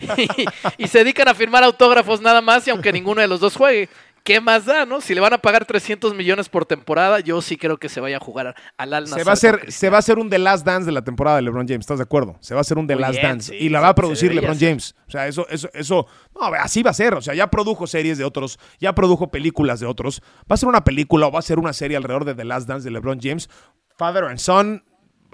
y, 0.18 0.84
y 0.84 0.86
se 0.86 0.98
dedican 0.98 1.28
a 1.28 1.34
firmar 1.34 1.64
autógrafos 1.64 2.20
nada 2.20 2.42
más 2.42 2.66
y 2.66 2.70
aunque 2.72 2.92
ninguno 2.92 3.22
de 3.22 3.28
los 3.28 3.40
dos 3.40 3.56
juegue. 3.56 3.88
¿Qué 4.30 4.40
más 4.40 4.64
da, 4.64 4.86
no? 4.86 5.00
Si 5.00 5.12
le 5.12 5.20
van 5.20 5.32
a 5.32 5.38
pagar 5.38 5.64
300 5.64 6.14
millones 6.14 6.48
por 6.48 6.64
temporada, 6.64 7.18
yo 7.18 7.42
sí 7.42 7.56
creo 7.56 7.78
que 7.78 7.88
se 7.88 7.98
vaya 8.00 8.18
a 8.18 8.20
jugar 8.20 8.54
al 8.76 8.94
Al 8.94 9.02
Nazar. 9.02 9.18
Se 9.18 9.24
va, 9.24 9.30
a 9.30 9.34
hacer, 9.34 9.72
se 9.72 9.90
va 9.90 9.96
a 9.96 9.98
hacer 9.98 10.20
un 10.20 10.30
The 10.30 10.38
Last 10.38 10.64
Dance 10.64 10.86
de 10.86 10.92
la 10.92 11.02
temporada 11.02 11.34
de 11.34 11.42
LeBron 11.42 11.66
James, 11.66 11.80
¿estás 11.80 11.98
de 11.98 12.04
acuerdo? 12.04 12.36
Se 12.38 12.54
va 12.54 12.58
a 12.58 12.60
hacer 12.60 12.78
un 12.78 12.86
The 12.86 12.94
Muy 12.94 13.02
Last 13.02 13.14
bien, 13.14 13.26
Dance. 13.26 13.52
sí, 13.52 13.64
y 13.64 13.68
la 13.70 13.80
va 13.80 13.88
a 13.88 13.94
producir 13.96 14.32
LeBron. 14.32 14.56
James. 14.56 14.94
O 15.08 15.10
sea, 15.10 15.26
eso, 15.26 15.48
eso, 15.48 15.68
eso. 15.74 16.06
No, 16.32 16.46
así 16.46 16.84
va 16.84 16.92
a 16.92 16.94
ser. 16.94 17.14
O 17.14 17.20
sea, 17.20 17.34
ya 17.34 17.48
produjo 17.48 17.88
series 17.88 18.18
de 18.18 18.24
otros, 18.24 18.60
ya 18.78 18.94
produjo 18.94 19.32
películas 19.32 19.80
de 19.80 19.86
otros. 19.86 20.22
Va 20.48 20.54
a 20.54 20.56
ser 20.58 20.68
una 20.68 20.84
película 20.84 21.26
o 21.26 21.32
va 21.32 21.40
a 21.40 21.42
ser 21.42 21.58
una 21.58 21.72
serie 21.72 21.96
alrededor 21.96 22.24
de 22.24 22.36
The 22.36 22.44
Last 22.44 22.68
Dance 22.68 22.84
de 22.84 22.92
LeBron 22.92 23.18
James. 23.20 23.50
Father 23.96 24.22
and 24.26 24.38
Son. 24.38 24.84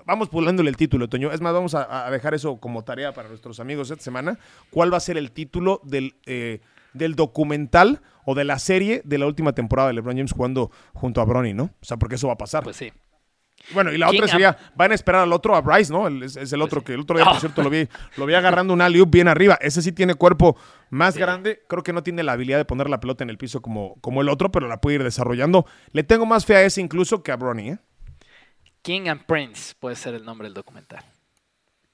Vamos 0.07 0.31
pulándole 0.31 0.71
el 0.71 0.77
título, 0.79 1.07
Toño. 1.07 1.33
Es 1.33 1.43
más, 1.43 1.53
vamos 1.53 1.75
a, 1.75 2.07
a 2.07 2.11
dejar 2.11 2.33
eso 2.33 2.57
como 2.61 2.83
tarea 2.83 3.13
para 3.13 3.29
nuestros 3.29 3.61
amigos 3.61 3.91
esta 3.91 4.03
semana. 4.03 4.39
¿Cuál 4.71 4.91
va 4.91 4.97
a 4.97 5.01
ser 5.01 5.19
el 5.19 5.33
título 5.33 5.83
del, 5.85 6.15
eh, 6.25 6.61
del 6.97 7.15
documental 7.15 8.03
o 8.25 8.35
de 8.35 8.45
la 8.45 8.59
serie 8.59 9.03
de 9.05 9.19
la 9.19 9.27
última 9.27 9.53
temporada 9.53 9.89
de 9.89 9.95
LeBron 9.95 10.17
James 10.17 10.33
jugando 10.33 10.71
junto 10.95 11.21
a 11.21 11.25
Bronny, 11.25 11.55
¿no? 11.55 11.65
O 11.65 11.85
sea, 11.85 11.97
porque 11.97 12.17
eso 12.17 12.27
va 12.27 12.35
a 12.35 12.39
pasar. 12.39 12.65
Pues 12.65 12.77
sí. 12.77 12.93
Bueno, 13.73 13.91
y 13.93 13.99
la 13.99 14.09
¿Quién 14.11 14.23
otra 14.23 14.33
sería, 14.33 14.57
van 14.77 14.93
a 14.93 14.95
esperar 14.95 15.23
al 15.23 15.33
otro, 15.33 15.57
a 15.57 15.61
Bryce, 15.61 15.93
¿no? 15.93 16.07
El- 16.07 16.23
es, 16.23 16.37
es 16.37 16.53
el 16.53 16.61
otro 16.63 16.85
que 16.85 16.93
el 16.95 17.01
otro 17.01 17.17
día, 17.17 17.25
por 17.25 17.37
cierto, 17.41 17.63
lo 17.63 17.71
vi, 17.71 17.89
lo 18.17 18.27
vi 18.27 18.35
agarrando 18.35 18.75
un 18.75 18.81
alley 18.83 19.03
bien 19.07 19.29
arriba. 19.29 19.59
Ese 19.61 19.81
sí 19.83 19.93
tiene 19.93 20.15
cuerpo 20.15 20.57
más 20.91 21.17
grande. 21.17 21.63
Creo 21.69 21.83
que 21.83 21.93
no 21.93 22.03
tiene 22.03 22.23
la 22.23 22.33
habilidad 22.33 22.59
de 22.59 22.65
poner 22.65 22.89
la 22.91 23.01
pelota 23.01 23.25
en 23.25 23.31
el 23.31 23.39
piso 23.39 23.63
como, 23.63 23.97
como 24.03 24.21
el 24.21 24.29
otro, 24.29 24.53
pero 24.53 24.69
la 24.69 24.81
puede 24.81 24.97
ir 24.97 25.05
desarrollando. 25.05 25.67
Le 25.93 26.05
tengo 26.05 26.27
más 26.27 26.45
fe 26.45 26.57
a 26.57 26.63
ese 26.63 26.81
incluso 26.81 27.23
que 27.23 27.33
a 27.33 27.37
Bronny, 27.37 27.71
¿eh? 27.71 27.79
King 28.83 29.09
and 29.09 29.25
Prince 29.27 29.75
puede 29.81 29.97
ser 29.97 30.15
el 30.15 30.25
nombre 30.25 30.47
del 30.47 30.55
documental. 30.55 31.03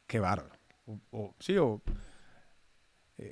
Qué 0.07 0.19
bárbaro. 0.19 0.51
O- 0.85 0.99
o- 1.13 1.35
sí, 1.39 1.57
o 1.57 1.81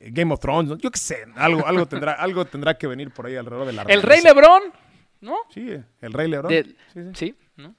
eh, 0.02 0.10
Game 0.12 0.32
of 0.32 0.40
Thrones, 0.40 0.78
yo 0.80 0.90
qué 0.90 0.98
sé, 0.98 1.24
algo, 1.36 1.66
algo, 1.66 1.86
tendrá, 1.86 2.12
algo 2.18 2.44
tendrá 2.44 2.76
que 2.76 2.86
venir 2.86 3.10
por 3.10 3.26
ahí 3.26 3.36
alrededor 3.36 3.66
de 3.66 3.72
la 3.72 3.82
El 3.82 4.02
Rey. 4.02 4.20
Lebrón, 4.22 4.62
¿no? 5.20 5.36
Sí, 5.52 5.76
el 6.00 6.12
Rey 6.12 6.28
Lebron. 6.28 6.50
De- 6.50 6.64
Sí, 6.64 6.74
sí. 6.94 7.10
sí, 7.14 7.34
¿no? 7.56 7.74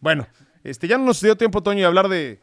Bueno, 0.00 0.26
este, 0.64 0.86
ya 0.88 0.98
no 0.98 1.04
nos 1.04 1.20
dio 1.20 1.36
tiempo, 1.36 1.62
Toño, 1.62 1.80
de 1.80 1.86
hablar 1.86 2.08
de, 2.08 2.40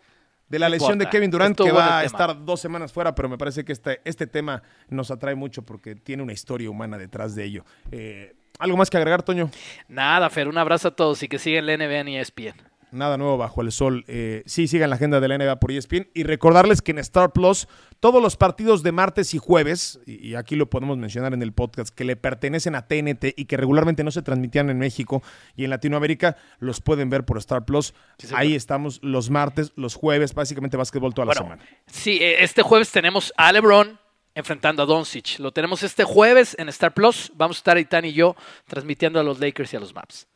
de 0.50 0.60
la 0.60 0.70
lesión 0.70 0.98
de. 0.98 1.08
Kevin 1.10 1.32
Durant, 1.32 1.52
Estuvo 1.52 1.68
que 1.68 1.74
va 1.74 2.00
a 2.00 2.04
estar 2.04 2.44
dos 2.46 2.60
semanas 2.60 2.92
fuera, 2.92 3.14
pero 3.16 3.30
me 3.30 3.38
parece 3.38 3.64
que 3.64 3.72
este, 3.72 4.02
este 4.04 4.28
tema 4.28 4.62
nos 4.90 5.12
atrae 5.12 5.36
mucho 5.36 5.62
porque 5.64 5.96
tiene 5.96 6.24
una 6.24 6.34
historia 6.34 6.70
humana 6.70 6.98
detrás 6.98 7.36
de 7.36 7.44
ello. 7.46 7.66
Eh, 7.92 8.34
¿Algo 8.60 8.78
más 8.78 8.90
que 8.90 8.98
agregar, 8.98 9.22
Toño? 9.22 9.50
Nada, 9.90 10.30
Fer, 10.30 10.48
un 10.48 10.58
abrazo 10.58 10.88
a 10.88 10.96
todos 10.96 11.22
y 11.24 11.28
que 11.28 11.40
sigan 11.40 11.66
la 11.66 11.76
NBA 11.78 12.10
y 12.10 12.18
ESPN. 12.18 12.56
Nada 12.92 13.18
nuevo 13.18 13.38
bajo 13.38 13.62
el 13.62 13.72
sol. 13.72 14.06
Eh, 14.08 14.44
sí, 14.46 14.68
sigan 14.68 14.90
la 14.90 14.96
agenda 14.96 15.20
de 15.20 15.28
la 15.28 15.38
NBA 15.38 15.60
por 15.60 15.72
E 15.72 15.78
ESPN 15.78 16.08
y 16.14 16.24
recordarles 16.24 16.82
que 16.82 16.92
en 16.92 17.00
Star 17.00 17.32
Plus 17.34 17.68
todos 18.00 18.22
los 18.22 18.38
partidos 18.38 18.84
de 18.84 18.92
martes 18.92 19.34
y 19.34 19.38
jueves, 19.38 20.00
y, 20.06 20.30
y 20.30 20.36
aquí 20.36 20.56
lo 20.56 20.70
podemos 20.70 20.98
mencionar 20.98 21.34
en 21.34 21.42
el 21.42 21.54
podcast, 21.54 21.94
que 21.94 22.04
le 22.04 22.16
pertenecen 22.16 22.76
a 22.76 22.88
TNT 22.88 23.34
y 23.36 23.46
que 23.46 23.58
regularmente 23.58 24.04
no 24.04 24.12
se 24.12 24.22
transmitían 24.22 24.70
en 24.70 24.78
México 24.78 25.24
y 25.56 25.64
en 25.64 25.70
Latinoamérica, 25.70 26.38
los 26.60 26.82
pueden 26.82 27.10
ver 27.10 27.26
por 27.26 27.38
Star 27.38 27.66
Plus. 27.66 27.94
Sí. 28.18 28.28
Ahí 28.36 28.56
estamos 28.56 29.00
los 29.02 29.30
martes, 29.30 29.72
los 29.76 29.96
jueves, 29.96 30.34
básicamente 30.34 30.78
básquetbol 30.78 31.14
toda 31.14 31.26
la 31.26 31.34
semana. 31.34 31.64
sí, 31.88 32.18
eh, 32.22 32.44
este 32.44 32.62
jueves 32.62 32.92
tenemos 32.92 33.34
a 33.38 33.52
LeBron 33.52 34.00
enfrentando 34.36 34.84
a 34.84 34.86
Doncic. 34.86 35.40
Lo 35.40 35.52
tenemos 35.52 35.82
este 35.82 36.04
jueves 36.04 36.56
en 36.60 36.70
Star 36.70 36.94
Plus. 36.94 37.32
Vamos 37.36 37.58
a 37.58 37.60
estar 37.60 37.78
Itán 37.78 38.06
y 38.06 38.14
yo 38.14 38.36
transmitiendo 38.68 39.20
a 39.20 39.24
los 39.24 39.40
Lakers 39.40 39.74
y 39.74 39.78
a 39.78 39.80
los 39.80 39.96
Maps. 39.96 40.28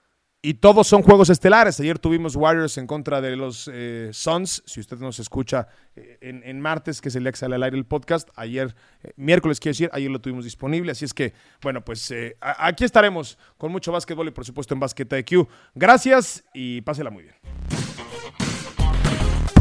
Y 0.41 0.53
todos 0.53 0.87
son 0.87 1.01
juegos 1.01 1.29
estelares. 1.29 1.81
Ayer 1.81 1.99
tuvimos 1.99 2.37
Warriors 2.37 2.77
en 2.77 2.87
contra 2.87 3.19
de 3.19 3.35
los 3.35 3.69
eh, 3.73 4.09
Suns. 4.13 4.63
Si 4.65 4.79
usted 4.79 4.97
nos 4.97 5.19
escucha 5.19 5.67
eh, 5.97 6.17
en, 6.21 6.61
martes, 6.61 7.01
que 7.01 7.09
es 7.09 7.15
el 7.15 7.23
día 7.23 7.33
que 7.33 7.37
sale 7.37 7.55
al 7.55 7.63
aire 7.63 7.77
el 7.77 7.85
podcast, 7.85 8.29
ayer, 8.37 8.73
eh, 9.03 9.11
miércoles 9.17 9.59
quiero 9.59 9.73
decir, 9.73 9.89
ayer 9.91 10.09
lo 10.09 10.21
tuvimos 10.21 10.45
disponible. 10.45 10.93
Así 10.93 11.03
es 11.03 11.13
que, 11.13 11.33
bueno, 11.61 11.83
pues 11.83 12.13
aquí 12.39 12.85
estaremos 12.85 13.37
con 13.57 13.69
mucho 13.73 13.91
básquetbol 13.91 14.29
y 14.29 14.31
por 14.31 14.45
supuesto 14.45 14.73
en 14.73 14.79
Basket 14.79 15.07
IQ. 15.11 15.45
Gracias 15.75 16.45
y 16.53 16.79
pásela 16.81 17.09
muy 17.09 17.23
bien. 17.23 17.35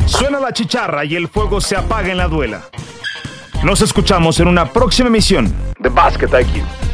Suena 0.07 0.39
la 0.39 0.53
chicharra 0.53 1.05
y 1.05 1.17
el 1.17 1.27
fuego 1.27 1.61
se 1.61 1.75
apaga 1.75 2.09
en 2.09 2.19
la 2.19 2.29
duela. 2.29 2.69
Nos 3.65 3.81
escuchamos 3.81 4.39
en 4.39 4.47
una 4.47 4.73
próxima 4.73 5.09
emisión 5.09 5.53
de 5.81 5.89
Basket 5.89 6.29
IQ. 6.29 6.88